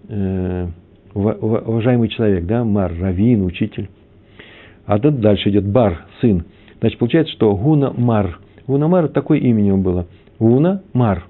э, 0.09 0.69
уважаемый 1.15 2.09
человек, 2.09 2.47
да, 2.47 2.65
Мар, 2.65 2.93
раввин, 3.01 3.45
учитель. 3.45 3.89
А 4.87 4.99
тут 5.01 5.21
дальше 5.21 5.51
идет 5.51 5.67
Бар, 5.67 6.07
сын. 6.21 6.45
Значит, 6.79 6.99
получается, 6.99 7.33
что 7.33 7.55
Гуна 7.57 7.93
Мар. 7.93 8.39
Гуна 8.69 8.87
Мар– 8.87 9.09
такое 9.09 9.39
имя 9.39 9.61
у 9.61 9.67
него 9.67 9.77
было. 9.79 10.07
Гуна 10.39 10.83
Мар. 10.93 11.25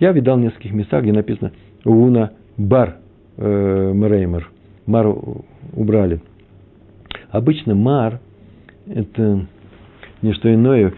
Я 0.00 0.10
видал 0.10 0.36
в 0.36 0.40
нескольких 0.40 0.72
местах, 0.72 1.04
где 1.04 1.12
написано 1.12 1.52
Гуна 1.84 2.32
Бар 2.56 2.96
э, 3.36 3.92
Мреймер. 3.94 4.50
Мар 4.86 5.14
убрали. 5.72 6.20
Обычно 7.30 7.74
Мар– 7.74 8.20
это 8.86 9.46
не 10.22 10.32
что 10.34 10.52
иное, 10.54 10.94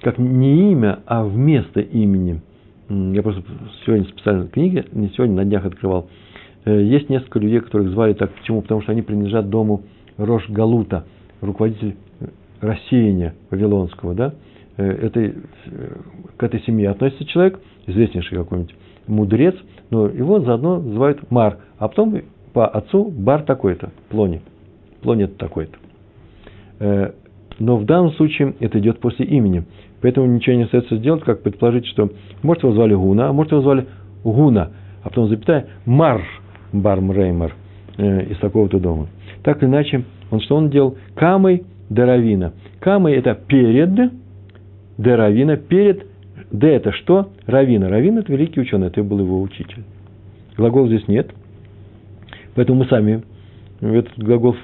как 0.00 0.18
не 0.18 0.72
имя, 0.72 1.00
а 1.06 1.24
вместо 1.24 1.80
имени. 1.80 2.40
Я 2.88 3.22
просто 3.22 3.42
сегодня 3.84 4.04
специально 4.06 4.46
книги, 4.46 4.84
не 4.92 5.08
сегодня, 5.10 5.36
на 5.36 5.44
днях 5.44 5.64
открывал. 5.64 6.08
Э, 6.64 6.82
есть 6.82 7.08
несколько 7.08 7.40
людей, 7.40 7.60
которых 7.60 7.90
звали 7.90 8.12
так. 8.12 8.32
Почему? 8.32 8.62
Потому 8.62 8.82
что 8.82 8.92
они 8.92 9.02
принадлежат 9.02 9.48
дому 9.48 9.82
Рош 10.16 10.48
Галута, 10.48 11.04
руководитель 11.40 11.96
рассеяния 12.60 13.34
Вавилонского. 13.50 14.14
Да? 14.14 14.34
Э, 14.76 14.84
это, 14.88 15.34
к 16.36 16.42
этой 16.42 16.60
семье 16.60 16.90
относится 16.90 17.24
человек, 17.24 17.60
известнейший 17.86 18.38
какой-нибудь 18.38 18.74
мудрец, 19.08 19.54
но 19.90 20.06
его 20.06 20.40
заодно 20.40 20.80
называют 20.80 21.30
Мар, 21.30 21.58
а 21.78 21.88
потом 21.88 22.20
по 22.56 22.66
отцу 22.66 23.04
Бар 23.10 23.42
такой-то, 23.42 23.90
Плони. 24.08 24.40
Плони 25.02 25.26
такой-то. 25.26 25.76
Э, 26.80 27.10
но 27.58 27.76
в 27.76 27.84
данном 27.84 28.12
случае 28.12 28.54
это 28.60 28.78
идет 28.78 28.98
после 28.98 29.26
имени. 29.26 29.64
Поэтому 30.00 30.26
ничего 30.26 30.56
не 30.56 30.62
остается 30.62 30.96
сделать, 30.96 31.22
как 31.22 31.42
предположить, 31.42 31.84
что 31.84 32.12
может 32.42 32.62
его 32.62 32.72
звали 32.72 32.94
Гуна, 32.94 33.28
а 33.28 33.32
может 33.34 33.52
его 33.52 33.60
звали 33.60 33.86
Гуна, 34.24 34.70
а 35.02 35.10
потом 35.10 35.28
запятая 35.28 35.66
Мар 35.84 36.22
Бармреймер 36.72 37.54
э, 37.98 38.24
из 38.30 38.38
такого-то 38.38 38.78
дома. 38.80 39.08
Так 39.42 39.62
или 39.62 39.68
иначе, 39.68 40.04
он 40.30 40.40
что 40.40 40.56
он 40.56 40.70
делал? 40.70 40.96
Камой 41.14 41.64
Даравина. 41.90 42.54
Камой 42.80 43.16
это 43.16 43.34
перед, 43.34 44.12
Даравина 44.96 45.58
перед, 45.58 46.06
Д 46.50 46.68
это 46.68 46.92
что? 46.92 47.32
Равина. 47.44 47.90
Равина 47.90 48.20
это 48.20 48.32
великий 48.32 48.62
ученый, 48.62 48.86
это 48.86 49.02
был 49.02 49.18
его 49.18 49.42
учитель. 49.42 49.84
Глагол 50.56 50.86
здесь 50.86 51.06
нет. 51.06 51.34
Поэтому 52.56 52.80
мы 52.80 52.86
сами 52.86 53.22
этот 53.80 54.18
глагол 54.18 54.56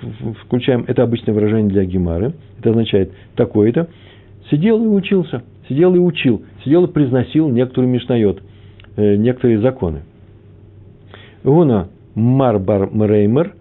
включаем, 0.44 0.84
это 0.88 1.02
обычное 1.02 1.34
выражение 1.34 1.70
для 1.70 1.84
гемары, 1.84 2.32
это 2.58 2.70
означает 2.70 3.12
такое-то, 3.36 3.88
сидел 4.50 4.82
и 4.82 4.88
учился, 4.88 5.42
сидел 5.68 5.94
и 5.94 5.98
учил, 5.98 6.42
сидел 6.64 6.86
и 6.86 6.90
произносил 6.90 7.50
некоторые 7.50 7.92
мишнает, 7.92 8.42
э, 8.96 9.16
некоторые 9.16 9.60
законы. 9.60 10.00
Гуна 11.44 11.88
Марбар 12.14 12.88
Мреймер, 12.90 13.54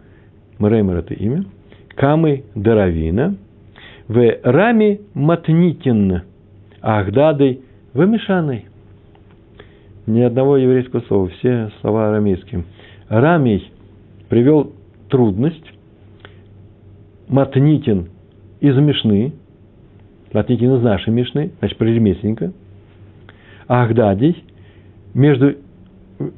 Мреймер 0.59 0.97
это 0.97 1.13
имя, 1.13 1.43
Камы 1.95 2.45
Даравина, 2.55 3.35
в 4.07 4.37
Рами 4.43 5.01
Матнитин, 5.13 6.21
Ахдадой 6.79 7.61
Вамишаной. 7.93 8.65
Ни 10.07 10.21
одного 10.21 10.55
еврейского 10.55 11.01
слова, 11.01 11.27
все 11.27 11.69
слова 11.81 12.09
арамейские. 12.09 12.63
Рамий 13.09 13.71
привел 14.31 14.71
трудность. 15.09 15.65
Матнитин 17.27 18.07
из 18.61 18.77
Мишны. 18.77 19.33
Матнитин 20.31 20.73
из 20.73 20.81
нашей 20.81 21.11
Мишны, 21.11 21.51
значит, 21.59 21.77
про 21.77 21.87
ремесленника. 21.87 22.53
Ахдадий 23.67 24.41
между, 25.13 25.55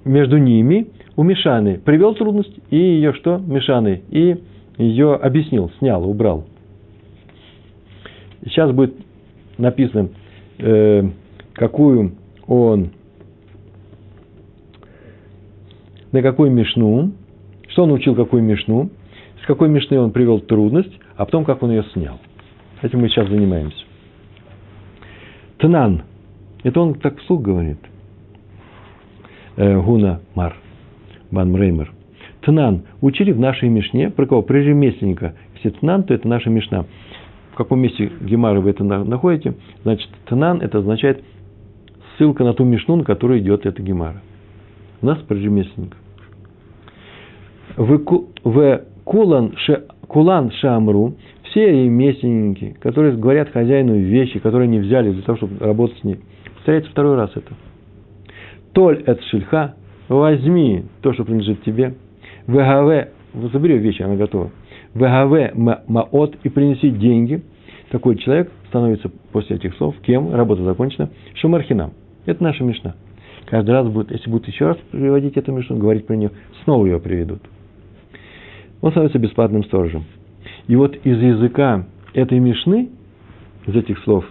между 0.05 0.37
ними 0.37 0.87
у 1.15 1.21
Мишаны 1.21 1.77
привел 1.77 2.15
трудность 2.15 2.57
и 2.71 2.77
ее 2.77 3.13
что? 3.13 3.37
Мишаны. 3.37 4.01
И 4.09 4.41
ее 4.79 5.13
объяснил, 5.13 5.71
снял, 5.77 6.09
убрал. 6.09 6.45
Сейчас 8.43 8.71
будет 8.71 8.95
написано, 9.59 10.09
э, 10.57 11.03
какую 11.53 12.13
он, 12.47 12.89
на 16.11 16.23
какую 16.23 16.49
Мишну 16.49 17.11
что 17.73 17.83
он 17.83 17.91
учил, 17.91 18.15
какую 18.15 18.43
мишну, 18.43 18.91
с 19.41 19.47
какой 19.47 19.67
мишны 19.67 19.99
он 19.99 20.11
привел 20.11 20.39
трудность, 20.39 20.93
а 21.17 21.25
потом 21.25 21.43
как 21.43 21.63
он 21.63 21.71
ее 21.71 21.83
снял. 21.93 22.19
Этим 22.83 23.01
мы 23.01 23.09
сейчас 23.09 23.27
занимаемся. 23.27 23.83
Тнан. 25.57 26.03
Это 26.61 26.79
он 26.79 26.93
так 26.93 27.19
вслух 27.19 27.41
говорит. 27.41 27.79
Э, 29.55 29.81
Гуна 29.81 30.21
Мар. 30.35 30.55
Бан 31.31 31.51
Мреймер. 31.51 31.91
Тнан. 32.41 32.83
Учили 33.01 33.31
в 33.31 33.39
нашей 33.39 33.69
мишне. 33.69 34.11
Про 34.11 34.27
кого? 34.27 34.43
Про 34.43 34.59
ремесленника. 34.59 35.33
Если 35.55 35.69
Тнан, 35.79 36.03
то 36.03 36.13
это 36.13 36.27
наша 36.27 36.51
мишна. 36.51 36.85
В 37.53 37.55
каком 37.55 37.79
месте 37.79 38.11
Гемара 38.21 38.59
вы 38.59 38.69
это 38.69 38.83
находите? 38.83 39.55
Значит, 39.81 40.09
Тнан 40.25 40.61
это 40.61 40.77
означает 40.77 41.23
ссылка 42.17 42.43
на 42.43 42.53
ту 42.53 42.65
мишну, 42.65 42.97
на 42.97 43.03
которую 43.03 43.39
идет 43.39 43.65
эта 43.65 43.81
Гемара. 43.81 44.21
У 45.01 45.07
нас 45.07 45.17
про 45.19 45.35
ремесленника 45.35 45.97
в 47.75 47.97
кулан, 49.03 49.55
ше, 49.57 49.83
кулан 50.07 50.51
шамру, 50.51 51.15
все 51.43 51.69
ремесленники, 51.69 52.75
которые 52.79 53.15
говорят 53.15 53.49
хозяину 53.49 53.95
вещи, 53.95 54.39
которые 54.39 54.67
не 54.67 54.79
взяли 54.79 55.11
для 55.11 55.21
того, 55.23 55.37
чтобы 55.37 55.57
работать 55.59 55.97
с 55.99 56.03
ней. 56.03 56.19
Повторяется 56.55 56.91
второй 56.91 57.15
раз 57.15 57.31
это. 57.35 57.53
Толь 58.73 59.03
эт 59.05 59.21
шельха, 59.23 59.75
возьми 60.07 60.85
то, 61.01 61.13
что 61.13 61.25
принадлежит 61.25 61.63
тебе. 61.63 61.95
ВГВ, 62.47 63.09
забери 63.51 63.77
вещи, 63.77 64.01
она 64.01 64.15
готова. 64.15 64.51
ВГВ 64.93 65.55
маот 65.87 66.35
и 66.43 66.49
принеси 66.49 66.89
деньги. 66.89 67.43
Такой 67.91 68.17
человек 68.17 68.51
становится 68.69 69.11
после 69.31 69.57
этих 69.57 69.75
слов, 69.75 69.95
кем, 70.01 70.33
работа 70.33 70.63
закончена, 70.63 71.09
шумархинам. 71.35 71.93
Это 72.25 72.43
наша 72.43 72.63
мешна. 72.63 72.95
Каждый 73.45 73.71
раз 73.71 73.87
будет, 73.87 74.11
если 74.11 74.29
будут 74.29 74.47
еще 74.47 74.67
раз 74.67 74.77
приводить 74.91 75.37
эту 75.37 75.51
мешну, 75.51 75.77
говорить 75.77 76.07
про 76.07 76.15
нее, 76.15 76.31
снова 76.63 76.85
ее 76.85 76.99
приведут 76.99 77.41
он 78.83 78.91
становится 78.91 79.17
бесплатным 79.17 79.63
сторожем. 79.63 80.03
И 80.67 80.75
вот 80.75 80.95
из 81.05 81.17
языка 81.19 81.85
этой 82.13 82.39
Мишны, 82.39 82.89
из 83.65 83.75
этих 83.75 83.97
слов, 83.99 84.25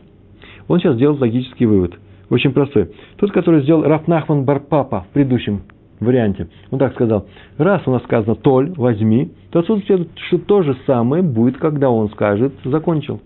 он 0.68 0.78
сейчас 0.78 0.98
делает 0.98 1.20
логический 1.22 1.64
вывод. 1.64 1.94
Очень 2.28 2.52
простой. 2.52 2.90
Тот, 3.16 3.32
который 3.32 3.62
сделал 3.62 3.82
Рафнахман 3.82 4.44
Барпапа 4.44 5.06
в 5.08 5.14
предыдущем 5.14 5.62
варианте, 6.00 6.48
он 6.70 6.78
так 6.78 6.92
сказал, 6.92 7.26
раз 7.56 7.80
у 7.86 7.92
нас 7.92 8.02
сказано 8.02 8.34
«толь», 8.34 8.72
«возьми», 8.76 9.32
то 9.50 9.60
отсюда 9.60 9.82
следует, 9.86 10.10
что 10.28 10.38
то 10.38 10.62
же 10.62 10.76
самое 10.86 11.22
будет, 11.22 11.56
когда 11.56 11.88
он 11.88 12.10
скажет 12.10 12.52
«закончил». 12.62 13.22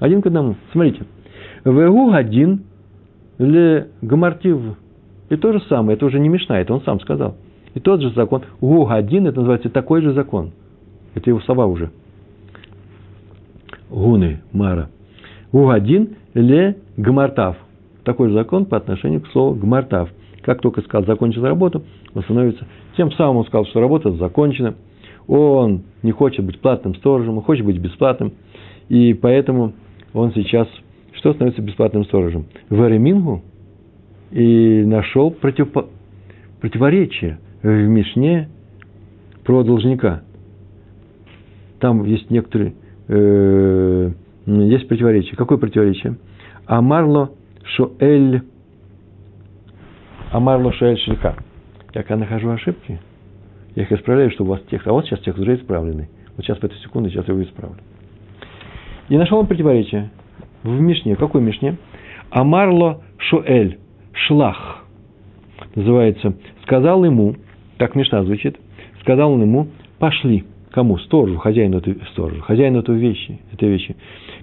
Один 0.00 0.22
к 0.22 0.26
одному. 0.26 0.56
Смотрите. 0.72 1.04
Вегу 1.64 2.10
один, 2.10 2.64
ле 3.38 3.90
гамартив. 4.00 4.76
И 5.30 5.36
то 5.36 5.52
же 5.52 5.60
самое, 5.68 5.96
это 5.96 6.04
уже 6.04 6.18
не 6.18 6.28
Мишна, 6.28 6.60
это 6.60 6.74
он 6.74 6.82
сам 6.82 6.98
сказал. 6.98 7.36
И 7.74 7.80
тот 7.80 8.00
же 8.00 8.10
закон, 8.10 8.42
гу 8.60 8.88
один, 8.88 9.26
это 9.26 9.38
называется 9.38 9.70
такой 9.70 10.02
же 10.02 10.12
закон. 10.12 10.52
Это 11.14 11.30
его 11.30 11.40
слова 11.40 11.66
уже. 11.66 11.90
Гуны, 13.90 14.40
Мара. 14.52 14.88
Гу 15.52 15.68
один, 15.68 16.16
ле 16.34 16.76
гмартав. 16.96 17.56
Такой 18.04 18.28
же 18.28 18.34
закон 18.34 18.66
по 18.66 18.76
отношению 18.76 19.20
к 19.20 19.28
слову 19.28 19.54
гмартав. 19.54 20.10
Как 20.42 20.60
только 20.60 20.82
сказал 20.82 21.06
закончил 21.06 21.44
работу, 21.44 21.82
он 22.14 22.22
становится. 22.22 22.66
Тем 22.96 23.12
самым 23.12 23.38
он 23.38 23.46
сказал, 23.46 23.64
что 23.66 23.80
работа 23.80 24.12
закончена. 24.12 24.74
Он 25.28 25.82
не 26.02 26.10
хочет 26.10 26.44
быть 26.44 26.60
платным 26.60 26.94
сторожем, 26.96 27.36
он 27.38 27.42
хочет 27.42 27.64
быть 27.64 27.78
бесплатным. 27.78 28.32
И 28.88 29.14
поэтому 29.14 29.72
он 30.12 30.32
сейчас 30.34 30.68
что 31.22 31.34
становится 31.34 31.62
бесплатным 31.62 32.04
сторожем? 32.04 32.46
В 32.68 32.82
Эремингу 32.82 33.42
и 34.32 34.82
нашел 34.84 35.30
против, 35.30 35.68
противоречие 36.60 37.38
в 37.62 37.68
Мишне 37.68 38.48
про 39.44 39.62
должника. 39.62 40.22
Там 41.80 42.04
есть 42.04 42.30
некоторые, 42.30 42.74
э, 43.08 44.10
есть 44.46 44.88
противоречие. 44.88 45.36
Какое 45.36 45.58
противоречие? 45.58 46.16
Амарло 46.66 47.32
Шоэль, 47.64 48.42
Амарло 50.30 50.72
Шоэль 50.72 50.98
Шельха. 50.98 51.36
Я 51.94 52.02
когда 52.02 52.24
нахожу 52.24 52.50
ошибки, 52.50 53.00
я 53.74 53.82
их 53.82 53.92
исправляю, 53.92 54.30
чтобы 54.30 54.50
у 54.50 54.52
вас 54.54 54.62
текст, 54.70 54.86
а 54.86 54.92
вот 54.92 55.06
сейчас 55.06 55.20
текст 55.20 55.38
уже 55.40 55.56
исправленный. 55.56 56.08
Вот 56.36 56.46
сейчас 56.46 56.58
в 56.58 56.64
эту 56.64 56.74
секунду, 56.76 57.10
сейчас 57.10 57.26
я 57.28 57.34
его 57.34 57.42
исправлю. 57.42 57.78
И 59.08 59.16
нашел 59.16 59.38
он 59.38 59.46
противоречие 59.46 60.10
в 60.62 60.80
Мишне. 60.80 61.16
Какой 61.16 61.42
Мишне? 61.42 61.76
Амарло 62.30 63.02
Шуэль, 63.18 63.78
Шлах. 64.12 64.84
Называется. 65.74 66.34
Сказал 66.62 67.04
ему, 67.04 67.34
так 67.78 67.94
Мишна 67.94 68.22
звучит, 68.24 68.58
сказал 69.00 69.32
он 69.32 69.42
ему, 69.42 69.68
пошли. 69.98 70.44
Кому? 70.70 70.98
Сторожу, 70.98 71.38
хозяину 71.38 71.78
этой 71.78 71.98
сторожу, 72.12 72.40
хозяину 72.40 72.78
этой 72.78 72.96
вещи, 72.96 73.40
этой 73.52 73.68
вещи. 73.68 73.94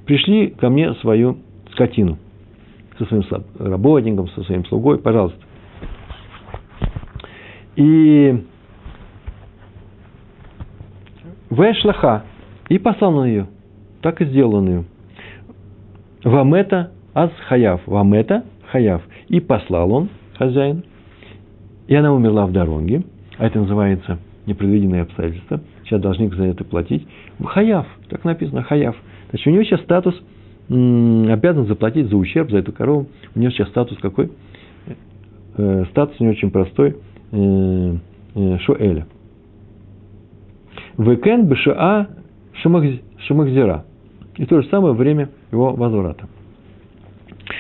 Пришли 0.06 0.50
ко 0.50 0.70
мне 0.70 0.94
свою 0.96 1.38
скотину 1.72 2.20
со 3.00 3.06
своим 3.06 3.24
работником, 3.58 4.28
со 4.30 4.44
своим 4.44 4.65
слугой, 4.65 5.00
пожалуйста. 5.00 5.39
И 7.76 8.44
Вэшлаха, 11.50 12.24
и 12.68 12.78
послал 12.78 13.12
на 13.13 13.26
ее. 13.26 13.48
Так 14.02 14.22
и 14.22 14.26
сделал 14.26 14.56
он 14.56 14.68
ее. 14.68 14.84
Вамета 16.24 16.92
аз 17.13 17.32
хаяв. 17.48 17.82
Вамета 17.86 18.44
хаяв. 18.72 19.02
И 19.30 19.39
послал 19.39 19.92
он, 19.92 20.10
хозяин. 20.38 20.84
И 21.88 21.96
она 21.96 22.13
умерла 22.13 22.46
в 22.46 22.52
дороге. 22.52 23.04
А 23.39 23.47
это 23.47 23.60
называется 23.60 24.19
непредвиденные 24.45 25.04
обстоятельства. 25.04 25.62
Сейчас 25.86 26.02
должник 26.02 26.36
за 26.36 26.43
это 26.43 26.65
платить. 26.65 27.08
Хаяв. 27.43 27.88
Так 28.10 28.25
написано, 28.25 28.63
хаяв. 28.63 28.95
Значит, 29.30 29.47
у 29.47 29.49
него 29.52 29.63
сейчас 29.63 29.82
статус 29.82 30.13
обязан 30.67 31.65
заплатить 31.65 32.10
за 32.10 32.17
ущерб, 32.17 32.52
за 32.52 32.58
эту 32.58 32.73
корову. 32.73 33.08
У 33.36 33.39
него 33.39 33.52
сейчас 33.52 33.69
статус 33.69 33.97
какой? 33.99 34.30
Э, 35.58 35.86
статус 35.91 36.19
не 36.19 36.28
очень 36.28 36.52
простой. 36.52 36.97
Э, 37.32 37.95
э, 38.36 38.58
Шуэля. 38.60 39.08
Векен 40.97 41.47
бшаа 41.47 42.08
шамахзира. 42.62 43.86
И 44.36 44.45
то 44.45 44.62
же 44.62 44.67
самое 44.67 44.93
время 44.93 45.30
его 45.52 45.73
возврата. 45.73 46.28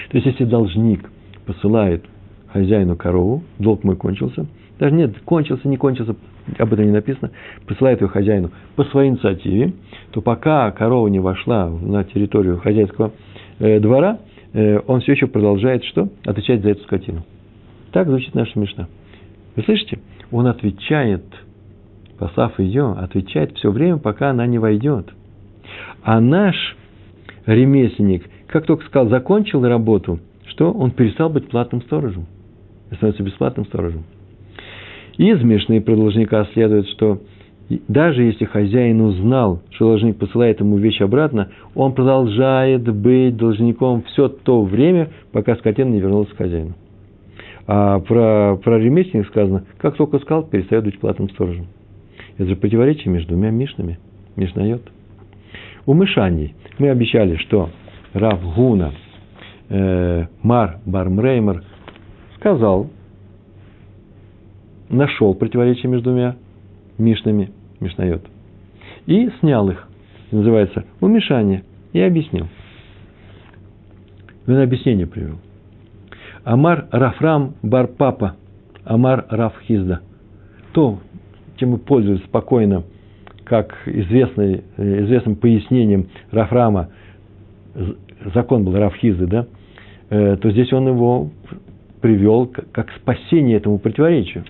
То 0.09 0.17
есть, 0.17 0.27
если 0.27 0.43
должник 0.43 1.09
посылает 1.45 2.03
хозяину 2.51 2.97
корову, 2.97 3.43
долг 3.59 3.83
мой 3.85 3.95
кончился, 3.95 4.45
даже 4.79 4.95
нет, 4.95 5.19
кончился, 5.25 5.67
не 5.67 5.77
кончился, 5.77 6.15
об 6.57 6.73
этом 6.73 6.85
не 6.85 6.91
написано, 6.91 7.31
посылает 7.67 8.01
ее 8.01 8.07
хозяину 8.07 8.51
по 8.77 8.85
своей 8.85 9.09
инициативе, 9.09 9.73
то 10.11 10.21
пока 10.21 10.71
корова 10.71 11.07
не 11.09 11.19
вошла 11.19 11.69
на 11.69 12.05
территорию 12.05 12.59
хозяйского 12.59 13.11
э, 13.59 13.79
двора, 13.81 14.19
э, 14.53 14.79
он 14.87 15.01
все 15.01 15.11
еще 15.11 15.27
продолжает 15.27 15.83
что? 15.83 16.07
Отвечать 16.25 16.61
за 16.61 16.69
эту 16.69 16.83
скотину. 16.83 17.25
Так 17.91 18.07
звучит 18.07 18.33
наша 18.33 18.57
мечта. 18.57 18.87
Вы 19.57 19.63
слышите? 19.63 19.99
Он 20.31 20.47
отвечает, 20.47 21.25
послав 22.17 22.57
ее, 22.59 22.93
отвечает 22.97 23.57
все 23.57 23.71
время, 23.71 23.97
пока 23.97 24.29
она 24.29 24.45
не 24.47 24.59
войдет. 24.59 25.09
А 26.03 26.21
наш 26.21 26.55
ремесленник, 27.45 28.29
как 28.47 28.65
только 28.65 28.85
сказал, 28.85 29.09
закончил 29.09 29.61
работу, 29.67 30.19
что 30.45 30.71
он 30.71 30.91
перестал 30.91 31.29
быть 31.29 31.49
платным 31.49 31.81
сторожем. 31.81 32.27
И 32.91 32.95
становится 32.95 33.23
бесплатным 33.23 33.65
сторожем. 33.65 34.05
Из 35.19 35.43
Мишны 35.43 35.81
про 35.81 36.45
следует, 36.53 36.87
что 36.91 37.19
даже 37.89 38.23
если 38.23 38.45
хозяин 38.45 39.01
узнал, 39.01 39.61
что 39.71 39.89
должник 39.89 40.15
посылает 40.15 40.61
ему 40.61 40.77
вещь 40.77 41.01
обратно, 41.01 41.49
он 41.75 41.93
продолжает 41.93 42.83
быть 42.95 43.35
должником 43.35 44.03
все 44.03 44.29
то 44.29 44.63
время, 44.63 45.09
пока 45.33 45.57
скотина 45.57 45.89
не 45.89 45.99
вернулась 45.99 46.29
к 46.29 46.37
хозяину. 46.37 46.73
А 47.67 47.99
про, 47.99 48.57
про 48.63 48.79
ремесленник 48.79 49.27
сказано, 49.27 49.65
как 49.77 49.97
только 49.97 50.19
сказал, 50.19 50.43
перестает 50.43 50.85
быть 50.85 50.97
платным 51.01 51.29
сторожем. 51.31 51.67
Это 52.37 52.47
же 52.47 52.55
противоречие 52.55 53.11
между 53.11 53.33
двумя 53.33 53.49
Мишнами. 53.51 53.99
Мишнает. 54.37 54.83
У 55.85 55.93
Мышаней 55.93 56.55
мы 56.77 56.91
обещали, 56.91 57.35
что 57.35 57.71
Рав 58.13 58.39
Гуна 58.55 58.93
э, 59.67 60.27
Мар 60.43 60.77
Бармреймер 60.85 61.63
сказал, 62.37 62.89
нашел 64.89 65.33
противоречие 65.33 65.89
между 65.89 66.11
двумя 66.11 66.35
Мишнами, 66.97 67.51
Мишнает, 67.79 68.21
и 69.05 69.29
снял 69.39 69.69
их. 69.69 69.87
Называется 70.31 70.85
умешание. 71.01 71.63
И 71.91 71.99
объяснил. 71.99 72.47
Он 74.47 74.57
объяснение 74.57 75.07
привел. 75.07 75.37
Амар 76.43 76.87
Рафрам 76.91 77.55
Барпапа. 77.63 78.35
Амар 78.85 79.25
Рафхизда. 79.29 80.01
То, 80.73 80.99
чем 81.57 81.69
мы 81.69 81.77
пользуемся 81.79 82.25
спокойно– 82.25 82.83
как 83.49 83.75
известный, 83.87 84.63
известным 84.77 85.35
пояснением 85.35 86.07
Рафрама, 86.29 86.89
закон 88.33 88.63
был 88.63 88.75
Рафхизы, 88.75 89.25
да, 89.25 89.47
э, 90.11 90.37
то 90.37 90.51
здесь 90.51 90.71
он 90.71 90.87
его 90.87 91.31
привел 91.99 92.49
как 92.71 92.91
спасение 93.01 93.57
этому 93.57 93.79
противоречию. 93.79 94.45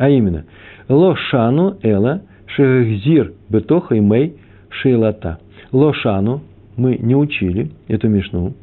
А 0.00 0.08
именно, 0.08 0.46
Лошану 0.88 1.76
Эла 1.82 2.22
Шехзир 2.46 3.34
Бетоха 3.50 3.94
и 3.94 4.00
Мэй 4.00 4.34
Шейлата. 4.70 5.38
Лошану 5.72 6.40
мы 6.78 6.96
не 6.96 7.14
учили 7.14 7.70
эту 7.86 8.08
Мишну. 8.08 8.54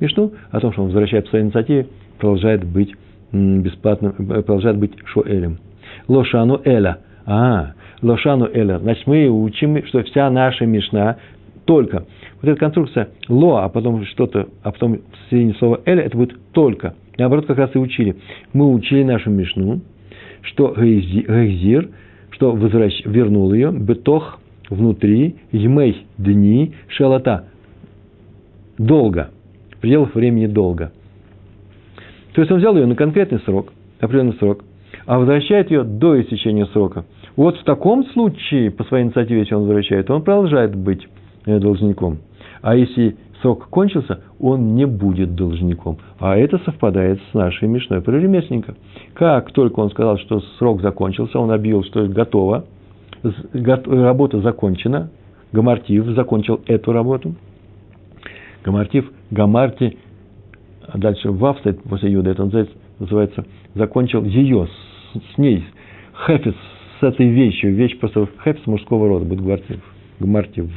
Мишну 0.00 0.32
о 0.50 0.60
том, 0.60 0.70
что 0.74 0.82
он 0.82 0.88
возвращает 0.88 1.24
по 1.24 1.30
своей 1.30 1.46
инициативе, 1.46 1.86
продолжает 2.18 2.64
быть 2.64 2.94
бесплатным, 3.32 4.14
э, 4.18 4.42
продолжает 4.42 4.76
быть 4.76 4.92
Шуэлем. 5.06 5.60
Лошану 6.08 6.60
Эля. 6.62 6.98
А, 7.24 7.72
лошану 8.02 8.50
эля. 8.52 8.78
Значит, 8.78 9.06
мы 9.06 9.28
учим, 9.28 9.82
что 9.86 10.02
вся 10.02 10.28
наша 10.28 10.66
мишна 10.66 11.16
только. 11.64 12.04
Вот 12.42 12.50
эта 12.50 12.56
конструкция 12.56 13.08
ло, 13.28 13.64
а 13.64 13.68
потом 13.70 14.04
что-то, 14.04 14.48
а 14.62 14.72
потом 14.72 14.96
в 14.98 15.30
середине 15.30 15.54
слова 15.54 15.80
эля, 15.86 16.02
это 16.02 16.18
будет 16.18 16.36
только. 16.52 16.96
Наоборот, 17.16 17.46
как 17.46 17.56
раз 17.56 17.70
и 17.74 17.78
учили. 17.78 18.16
Мы 18.52 18.70
учили 18.70 19.04
нашу 19.04 19.30
мишну, 19.30 19.80
что 20.42 20.74
гейзир, 20.76 21.90
что 22.30 22.52
возвращ, 22.52 23.04
вернул 23.04 23.52
ее, 23.52 23.72
бетох 23.72 24.40
внутри, 24.68 25.36
емей 25.52 26.06
дни, 26.18 26.72
шалата. 26.88 27.46
Долго. 28.78 29.30
В 29.76 29.78
пределах 29.78 30.14
времени 30.14 30.46
долго. 30.46 30.92
То 32.34 32.40
есть 32.40 32.50
он 32.50 32.58
взял 32.58 32.76
ее 32.76 32.86
на 32.86 32.94
конкретный 32.94 33.40
срок, 33.40 33.72
определенный 34.00 34.34
срок, 34.34 34.64
а 35.06 35.18
возвращает 35.18 35.70
ее 35.70 35.82
до 35.82 36.20
истечения 36.20 36.66
срока. 36.66 37.04
Вот 37.36 37.58
в 37.58 37.64
таком 37.64 38.04
случае, 38.06 38.70
по 38.70 38.84
своей 38.84 39.04
инициативе, 39.04 39.40
если 39.40 39.54
он 39.54 39.62
возвращает, 39.62 40.10
он 40.10 40.22
продолжает 40.22 40.74
быть 40.74 41.06
э, 41.46 41.58
должником. 41.58 42.18
А 42.60 42.76
если 42.76 43.16
срок 43.42 43.68
кончился, 43.68 44.20
он 44.40 44.74
не 44.74 44.86
будет 44.86 45.34
должником. 45.34 45.98
А 46.18 46.36
это 46.36 46.58
совпадает 46.58 47.20
с 47.30 47.34
нашей 47.34 47.68
Мишной 47.68 48.00
про 48.00 48.18
ремесленника. 48.18 48.74
Как 49.14 49.52
только 49.52 49.80
он 49.80 49.90
сказал, 49.90 50.18
что 50.18 50.40
срок 50.58 50.80
закончился, 50.80 51.38
он 51.38 51.50
объявил, 51.50 51.84
что 51.84 52.06
готово, 52.06 52.64
работа 53.62 54.40
закончена, 54.40 55.10
Гамартив 55.52 56.06
закончил 56.14 56.60
эту 56.66 56.92
работу. 56.92 57.34
Гамартив, 58.64 59.10
Гамарти, 59.30 59.98
а 60.86 60.96
дальше 60.96 61.30
Вав 61.30 61.58
стоит 61.58 61.82
после 61.82 62.12
Юда, 62.12 62.30
это 62.30 62.48
называется, 62.98 63.44
закончил 63.74 64.24
ее, 64.24 64.68
с, 65.14 65.34
с 65.34 65.38
ней, 65.38 65.64
Хефис, 66.26 66.54
с 67.00 67.02
этой 67.02 67.28
вещью, 67.28 67.74
вещь 67.74 67.98
просто 67.98 68.28
хэпс 68.38 68.66
мужского 68.66 69.08
рода, 69.08 69.24
будет 69.24 69.42
гмартив. 69.42 69.80
гмартив. 70.20 70.70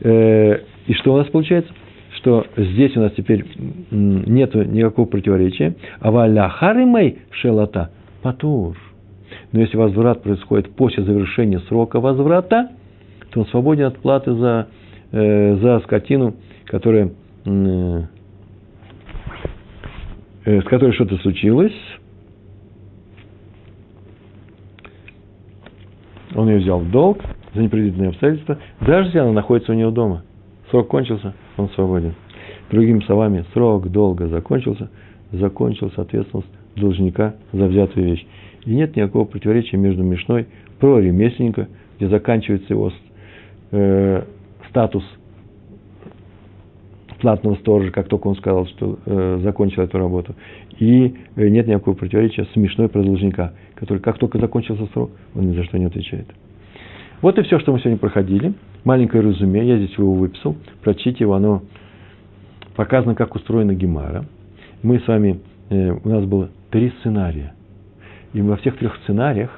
Э, 0.00 0.58
и 0.86 0.94
что 0.94 1.14
у 1.14 1.16
нас 1.16 1.26
получается? 1.28 1.72
Что 2.18 2.46
здесь 2.56 2.96
у 2.96 3.00
нас 3.00 3.12
теперь 3.16 3.44
нет 3.90 4.54
никакого 4.54 5.06
противоречия. 5.06 5.74
А 6.00 6.10
валя 6.10 6.48
харимай 6.48 7.18
шелата 7.30 7.90
патур. 8.22 8.76
Но 9.52 9.60
если 9.60 9.76
возврат 9.76 10.22
происходит 10.22 10.70
после 10.74 11.04
завершения 11.04 11.60
срока 11.68 12.00
возврата, 12.00 12.70
то 13.30 13.40
он 13.40 13.46
свободен 13.46 13.84
от 13.86 13.98
платы 13.98 14.32
за, 14.34 14.68
э, 15.12 15.56
за 15.56 15.80
скотину, 15.80 16.34
которая, 16.64 17.10
э, 17.44 18.02
с 20.44 20.64
которой 20.64 20.92
что-то 20.92 21.16
случилось. 21.18 21.74
Он 26.34 26.48
ее 26.48 26.58
взял 26.58 26.78
в 26.80 26.90
долг 26.90 27.18
за 27.54 27.62
непредвиденные 27.62 28.10
обстоятельства, 28.10 28.58
даже 28.80 29.08
если 29.08 29.18
она 29.18 29.32
находится 29.32 29.72
у 29.72 29.74
него 29.74 29.90
дома. 29.90 30.24
Срок 30.70 30.88
кончился, 30.88 31.34
он 31.56 31.70
свободен. 31.70 32.14
Другими 32.70 33.00
словами, 33.00 33.44
срок 33.52 33.88
долга 33.88 34.28
закончился, 34.28 34.90
закончилась 35.32 35.96
ответственность 35.96 36.48
должника 36.76 37.34
за 37.52 37.66
взятую 37.66 38.06
вещь. 38.06 38.26
И 38.64 38.74
нет 38.74 38.96
никакого 38.96 39.24
противоречия 39.24 39.76
между 39.76 40.02
Мишной 40.02 40.46
про 40.78 40.98
ремесленника, 41.00 41.68
где 41.96 42.08
заканчивается 42.08 42.72
его 42.72 42.92
э, 43.70 44.22
статус 44.68 45.04
платного 47.20 47.56
сторожа, 47.56 47.90
как 47.90 48.08
только 48.08 48.28
он 48.28 48.36
сказал, 48.36 48.66
что 48.66 48.98
э, 49.04 49.40
закончил 49.42 49.82
эту 49.82 49.98
работу. 49.98 50.34
И 50.78 51.14
э, 51.36 51.48
нет 51.48 51.66
никакого 51.66 51.94
противоречия 51.94 52.46
с 52.52 52.56
Мишной 52.56 52.88
про 52.88 53.02
должника, 53.02 53.54
который 53.74 53.98
как 53.98 54.18
только 54.18 54.38
закончился 54.38 54.86
срок, 54.92 55.10
он 55.34 55.50
ни 55.50 55.56
за 55.56 55.64
что 55.64 55.78
не 55.78 55.86
отвечает. 55.86 56.26
Вот 57.20 57.36
и 57.36 57.42
все, 57.42 57.58
что 57.58 57.72
мы 57.72 57.80
сегодня 57.80 57.98
проходили. 57.98 58.54
Маленькое 58.84 59.24
резюме, 59.24 59.66
я 59.66 59.76
здесь 59.76 59.96
его 59.98 60.14
выписал. 60.14 60.56
Прочтите 60.82 61.24
его, 61.24 61.34
оно 61.34 61.62
показано, 62.76 63.16
как 63.16 63.34
устроена 63.34 63.74
Гемара. 63.74 64.24
Мы 64.82 65.00
с 65.00 65.06
вами, 65.08 65.40
э, 65.70 65.90
у 65.90 66.08
нас 66.08 66.24
было 66.24 66.50
три 66.70 66.92
сценария. 67.00 67.54
И 68.34 68.40
во 68.40 68.56
всех 68.56 68.78
трех 68.78 68.96
сценариях 68.98 69.50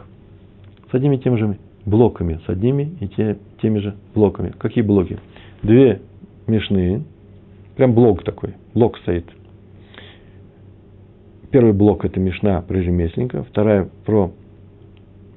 с 0.90 0.94
одними 0.94 1.16
и 1.16 1.18
теми 1.18 1.37
же 1.37 1.59
блоками, 1.85 2.40
с 2.46 2.49
одними 2.49 2.96
и 3.01 3.09
те, 3.09 3.37
теми 3.61 3.81
же 3.81 3.94
блоками. 4.14 4.55
Какие 4.59 4.83
блоки? 4.83 5.18
Две 5.62 6.01
мешные, 6.46 7.03
прям 7.77 7.92
блок 7.92 8.25
такой, 8.25 8.55
блок 8.73 8.96
стоит. 8.99 9.27
Первый 11.51 11.75
блок– 11.75 12.05
это 12.07 12.20
Мишна 12.20 12.62
про 12.62 12.79
ремесленника, 12.79 13.42
вторая 13.42 13.88
про, 14.07 14.33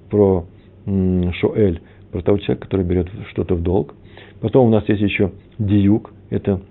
про 0.10 0.46
Шоэль, 0.86 1.82
про 2.14 2.22
того 2.22 2.38
человека, 2.38 2.68
который 2.68 2.86
берет 2.86 3.10
что-то 3.32 3.56
в 3.56 3.64
долг. 3.64 3.96
Потом 4.40 4.68
у 4.68 4.70
нас 4.70 4.88
есть 4.88 5.02
еще 5.02 5.32
диюк, 5.58 6.14
это 6.30 6.62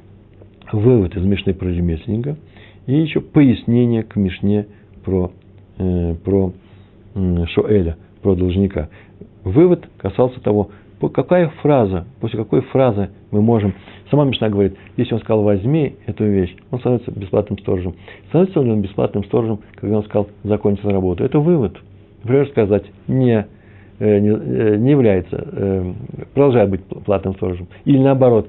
вывод 0.72 1.16
из 1.16 1.24
Мишны 1.24 1.52
про 1.52 1.68
ремесленника, 1.68 2.36
и 2.86 2.94
еще 2.94 3.20
пояснение 3.20 4.04
к 4.04 4.14
Мишне 4.14 4.66
про, 5.04 5.32
э, 5.78 6.14
про 6.24 6.52
э, 7.14 7.44
Шоэля, 7.48 7.96
про 8.22 8.36
должника. 8.36 8.88
Вывод 9.42 9.88
касался 9.98 10.40
того, 10.40 10.70
какая 11.12 11.48
фраза, 11.60 12.06
после 12.20 12.38
какой 12.38 12.60
фразы 12.60 13.10
мы 13.32 13.42
можем... 13.42 13.74
Сама 14.10 14.24
Мишна 14.24 14.48
говорит, 14.48 14.76
если 14.96 15.14
он 15.14 15.20
сказал 15.20 15.42
«возьми 15.42 15.96
эту 16.06 16.24
вещь», 16.24 16.54
он 16.70 16.78
становится 16.78 17.10
бесплатным 17.10 17.58
сторожем. 17.58 17.94
Становится 18.28 18.60
ли 18.60 18.70
он 18.70 18.82
бесплатным 18.82 19.24
сторожем, 19.24 19.60
когда 19.74 19.96
он 19.96 20.04
сказал 20.04 20.28
«закончил 20.44 20.90
работу»? 20.90 21.24
Это 21.24 21.40
вывод. 21.40 21.76
Например, 22.22 22.46
сказать 22.48 22.84
«не 23.08 23.46
не, 24.04 24.30
э, 24.30 24.76
не 24.76 24.90
является, 24.90 25.44
э, 25.52 25.92
продолжает 26.34 26.70
быть 26.70 26.84
платным 26.84 27.34
сторожем. 27.34 27.68
Или 27.84 27.98
наоборот, 27.98 28.48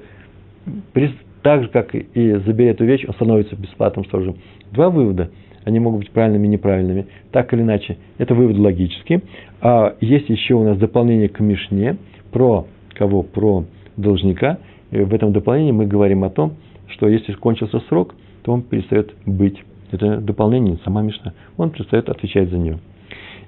так 1.42 1.62
же, 1.62 1.68
как 1.68 1.94
и 1.94 2.32
забери 2.46 2.70
эту 2.70 2.84
вещь, 2.84 3.04
он 3.06 3.14
становится 3.14 3.54
бесплатным 3.54 4.04
сторожем. 4.06 4.36
Два 4.72 4.90
вывода, 4.90 5.30
они 5.64 5.78
могут 5.78 6.00
быть 6.00 6.10
правильными 6.10 6.46
и 6.46 6.50
неправильными. 6.50 7.06
Так 7.32 7.52
или 7.52 7.62
иначе, 7.62 7.98
это 8.18 8.34
вывод 8.34 8.56
логический. 8.58 9.20
А 9.60 9.94
есть 10.00 10.28
еще 10.28 10.54
у 10.54 10.64
нас 10.64 10.78
дополнение 10.78 11.28
к 11.28 11.40
Мишне 11.40 11.96
про 12.32 12.66
кого? 12.94 13.22
Про 13.22 13.64
должника. 13.96 14.58
И 14.90 14.98
в 14.98 15.12
этом 15.14 15.32
дополнении 15.32 15.72
мы 15.72 15.86
говорим 15.86 16.24
о 16.24 16.30
том, 16.30 16.54
что 16.88 17.08
если 17.08 17.32
кончился 17.32 17.80
срок, 17.88 18.14
то 18.42 18.52
он 18.52 18.62
перестает 18.62 19.14
быть. 19.26 19.62
Это 19.90 20.18
дополнение, 20.18 20.78
сама 20.84 21.02
Мишна. 21.02 21.34
Он 21.56 21.70
перестает 21.70 22.08
отвечать 22.08 22.50
за 22.50 22.58
нее. 22.58 22.78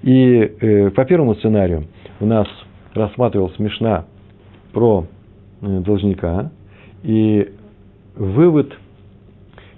И 0.03 0.53
э, 0.61 0.91
по 0.91 1.05
первому 1.05 1.35
сценарию 1.35 1.85
у 2.21 2.27
нас 2.27 2.49
рассматривалась 2.95 3.59
Мишна 3.59 4.05
про 4.73 5.07
э, 5.61 5.81
должника, 5.81 6.51
и 7.03 7.53
вывод 8.15 8.73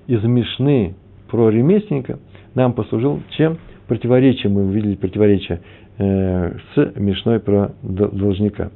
из 0.06 0.22
Мишны 0.22 0.94
про 1.28 1.50
ремесленника 1.50 2.18
нам 2.54 2.72
послужил 2.72 3.20
чем? 3.36 3.58
Противоречие, 3.86 4.52
мы 4.52 4.66
увидели 4.66 4.94
противоречие 4.96 5.60
э, 5.98 6.56
с 6.74 6.92
Мишной 6.96 7.40
про 7.40 7.72
должника. 7.82 8.70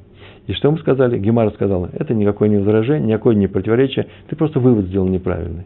И 0.47 0.53
что 0.53 0.71
мы 0.71 0.77
сказали? 0.79 1.17
Гемара 1.19 1.51
сказала, 1.51 1.89
это 1.93 2.13
никакое 2.13 2.49
не 2.49 2.57
возражение, 2.57 3.07
никакое 3.07 3.35
не 3.35 3.47
противоречие, 3.47 4.07
ты 4.27 4.35
просто 4.35 4.59
вывод 4.59 4.85
сделал 4.85 5.07
неправильный. 5.07 5.65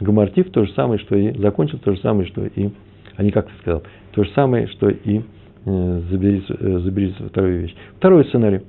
Гумартив 0.00 0.50
то 0.50 0.64
же 0.64 0.72
самое, 0.72 0.98
что 0.98 1.14
и 1.16 1.36
закончил 1.38 1.78
то 1.78 1.92
же 1.92 2.00
самое, 2.00 2.26
что 2.26 2.46
и, 2.46 2.70
а 3.16 3.22
не 3.22 3.30
как 3.30 3.46
ты 3.46 3.52
сказал, 3.60 3.82
то 4.12 4.24
же 4.24 4.30
самое, 4.30 4.66
что 4.68 4.88
и 4.88 5.20
забери, 5.64 6.42
э, 6.48 6.78
забери 6.78 7.14
вторую 7.28 7.60
вещь. 7.62 7.74
Второй 7.96 8.24
сценарий. 8.26 8.60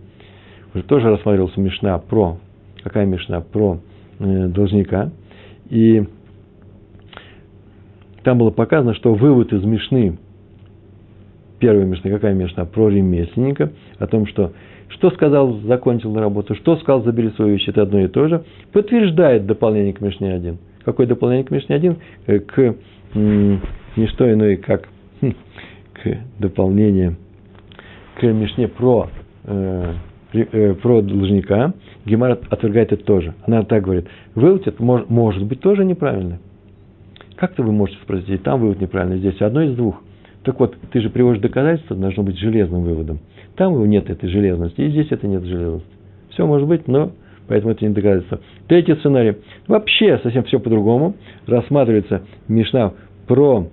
Уже 0.74 0.84
тоже 0.84 1.10
рассматривался 1.10 1.60
Мишна 1.60 1.98
про, 1.98 2.38
какая 2.84 3.06
Мишна? 3.06 3.42
Про 3.42 3.80
э, 4.20 4.48
должника. 4.48 5.12
И 5.70 6.04
там 8.24 8.38
было 8.38 8.52
показано, 8.52 8.94
что 8.94 9.14
вывод 9.14 9.52
из 9.54 9.64
Мишны, 9.64 10.18
первая 11.60 11.86
Мишна, 11.86 12.10
какая 12.10 12.34
Мишна? 12.34 12.66
Про 12.66 12.90
ремесленника, 12.90 13.72
о 14.00 14.08
том, 14.08 14.26
что 14.28 14.54
что 14.90 15.10
сказал, 15.12 15.54
закончил 15.62 16.14
работу, 16.16 16.54
что 16.56 16.76
сказал, 16.78 17.04
забери 17.04 17.30
свою 17.32 17.54
вещь, 17.54 17.68
это 17.68 17.84
одно 17.84 18.02
и 18.02 18.08
то 18.10 18.28
же, 18.28 18.44
подтверждает 18.74 19.46
дополнение 19.46 19.94
к 19.94 20.02
Мишне 20.02 20.34
1. 20.34 20.58
Какое 20.84 21.08
дополнение 21.08 21.46
к 21.46 21.52
Мишне 21.52 21.76
1? 21.76 21.96
К 22.46 22.76
не 23.14 24.08
что 24.08 24.32
иное, 24.32 24.58
как 24.58 24.90
к 26.04 27.16
к 28.16 28.24
Мишне 28.24 28.68
про, 28.68 29.10
э, 29.46 29.94
э, 30.34 30.74
про 30.76 31.02
должника, 31.02 31.74
Гемара 32.06 32.40
отвергает 32.50 32.92
это 32.92 33.04
тоже. 33.04 33.34
Она 33.46 33.64
так 33.64 33.84
говорит, 33.84 34.08
вывод 34.36 34.68
это 34.68 34.84
может, 34.84 35.10
может 35.10 35.46
быть 35.46 35.60
тоже 35.60 35.86
неправильно. 35.86 36.40
Как-то 37.36 37.64
вы 37.64 37.72
можете 37.72 38.00
спросить, 38.04 38.44
там 38.44 38.60
вывод 38.60 38.82
неправильный, 38.82 39.18
здесь 39.18 39.42
одно 39.42 39.64
из 39.64 39.76
двух. 39.76 40.02
Так 40.44 40.60
вот, 40.60 40.76
ты 40.92 41.02
же 41.02 41.10
приводишь 41.10 41.42
доказательство, 41.42 41.96
должно 41.96 42.24
быть 42.24 42.38
железным 42.38 42.84
выводом. 42.84 43.20
Там 43.56 43.74
его 43.74 43.86
нет 43.86 44.10
этой 44.10 44.30
железности, 44.30 44.82
и 44.82 44.90
здесь 44.90 45.08
это 45.12 45.28
нет 45.28 45.44
железности. 45.44 45.90
Все 46.30 46.46
может 46.46 46.68
быть, 46.68 46.88
но 46.88 47.12
поэтому 47.48 47.74
это 47.74 47.86
не 47.86 47.94
доказательство. 47.94 48.40
Третий 48.68 48.96
сценарий. 48.96 49.38
Вообще 49.68 50.20
совсем 50.24 50.44
все 50.44 50.60
по-другому. 50.60 51.16
Рассматривается 51.46 52.22
Мишна 52.48 52.94
про 53.28 53.68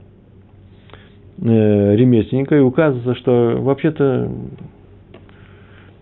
ремесленника, 1.41 2.57
и 2.57 2.61
указывается, 2.61 3.15
что 3.15 3.59
вообще-то 3.61 4.31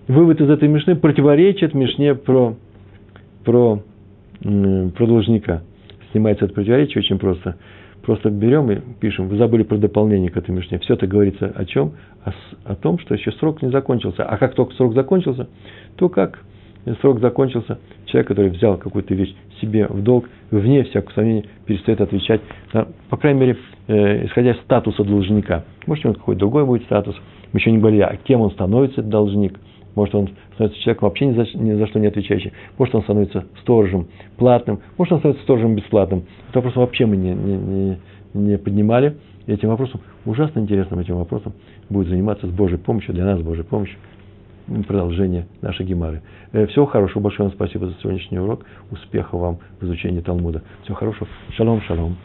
вывод 0.09 0.41
из 0.41 0.49
этой 0.49 0.69
мишны 0.69 0.97
противоречит 0.97 1.75
мишне 1.75 2.15
про, 2.15 2.55
про, 3.45 3.83
э, 4.45 4.89
про 4.97 5.07
должника. 5.07 5.63
Снимается 6.13 6.47
это 6.47 6.55
противоречие 6.55 7.01
очень 7.01 7.19
просто. 7.19 7.57
Просто 8.03 8.31
берем 8.31 8.71
и 8.71 8.79
пишем, 9.01 9.29
вы 9.29 9.37
забыли 9.37 9.65
про 9.65 9.79
дополнение 9.79 10.31
к 10.31 10.37
этой 10.37 10.53
мишне. 10.53 10.79
Все 10.79 10.95
это 10.95 11.09
говорится 11.09 11.53
о 11.55 11.65
чем? 11.65 11.95
О, 12.25 12.31
о 12.65 12.77
том, 12.77 12.99
что 13.01 13.15
еще 13.15 13.33
срок 13.33 13.63
не 13.63 13.71
закончился. 13.71 14.25
А 14.25 14.39
как 14.39 14.55
только 14.55 14.75
срок 14.75 14.95
закончился, 14.95 15.49
то 15.97 16.09
как 16.09 16.39
срок 17.01 17.21
закончился, 17.21 17.79
человек, 18.05 18.29
который 18.29 18.51
взял 18.51 18.79
какую-то 18.79 19.13
вещь 19.15 19.35
себе 19.61 19.89
в 19.89 20.03
долг, 20.03 20.29
вне 20.53 20.85
всякого 20.85 21.13
сомнения 21.15 21.47
перестает 21.67 22.01
отвечать, 22.01 22.41
на, 22.73 22.87
по 23.11 23.17
крайней 23.17 23.41
мере, 23.41 23.57
э, 23.89 24.27
исходя 24.27 24.53
из 24.53 24.61
статуса 24.61 25.05
должника. 25.05 25.65
Может, 25.87 26.05
у 26.05 26.09
него 26.09 26.19
какой-то 26.19 26.41
другой 26.41 26.65
будет 26.65 26.85
статус. 26.85 27.17
Мы 27.53 27.61
еще 27.61 27.71
не 27.71 27.79
говорили, 27.79 28.03
а 28.03 28.17
кем 28.17 28.41
он 28.41 28.51
становится, 28.51 29.01
этот 29.01 29.11
должник. 29.11 29.59
Может, 29.95 30.15
он 30.15 30.29
становится 30.55 30.81
человеком 30.83 31.09
вообще 31.09 31.27
ни 31.27 31.33
за, 31.33 31.59
ни 31.59 31.73
за 31.73 31.87
что 31.87 31.99
не 31.99 32.07
отвечающим. 32.07 32.53
Может, 32.79 32.95
он 32.95 33.03
становится 33.03 33.47
сторожем 33.63 34.09
платным. 34.37 34.81
Может, 34.99 35.13
он 35.13 35.19
становится 35.21 35.45
сторожем 35.45 35.75
бесплатным. 35.75 36.25
Это 36.51 36.59
вопрос 36.59 36.77
вообще 36.77 37.07
мы 37.07 37.17
не, 37.17 37.31
не, 37.31 37.57
не, 37.57 37.99
не 38.35 38.59
поднимали. 38.59 39.17
И 39.47 39.53
этим 39.53 39.71
вопросом, 39.71 40.01
ужасно 40.25 40.61
интересным 40.61 40.99
этим 40.99 41.17
вопросом, 41.17 41.55
будет 41.89 42.09
заниматься 42.09 42.47
с 42.47 42.51
Божьей 42.51 42.79
помощью, 42.79 43.15
для 43.15 43.25
нас 43.25 43.39
с 43.39 43.43
Божьей 43.43 43.65
помощью 43.65 43.97
продолжение 44.87 45.47
нашей 45.63 45.87
Гемары. 45.87 46.23
Э, 46.53 46.67
всего 46.67 46.87
хорошего, 46.87 47.23
большое 47.23 47.49
вам 47.49 47.57
спасибо 47.57 47.87
за 47.87 47.95
сегодняшний 48.03 48.39
урок. 48.39 48.65
Успехов 48.91 49.41
вам 49.41 49.59
в 49.81 49.85
изучении 49.85 50.21
Талмуда. 50.21 50.63
Всего 50.83 50.97
хорошего. 50.97 51.29
Шалом, 51.57 51.81
шалом. 51.83 52.17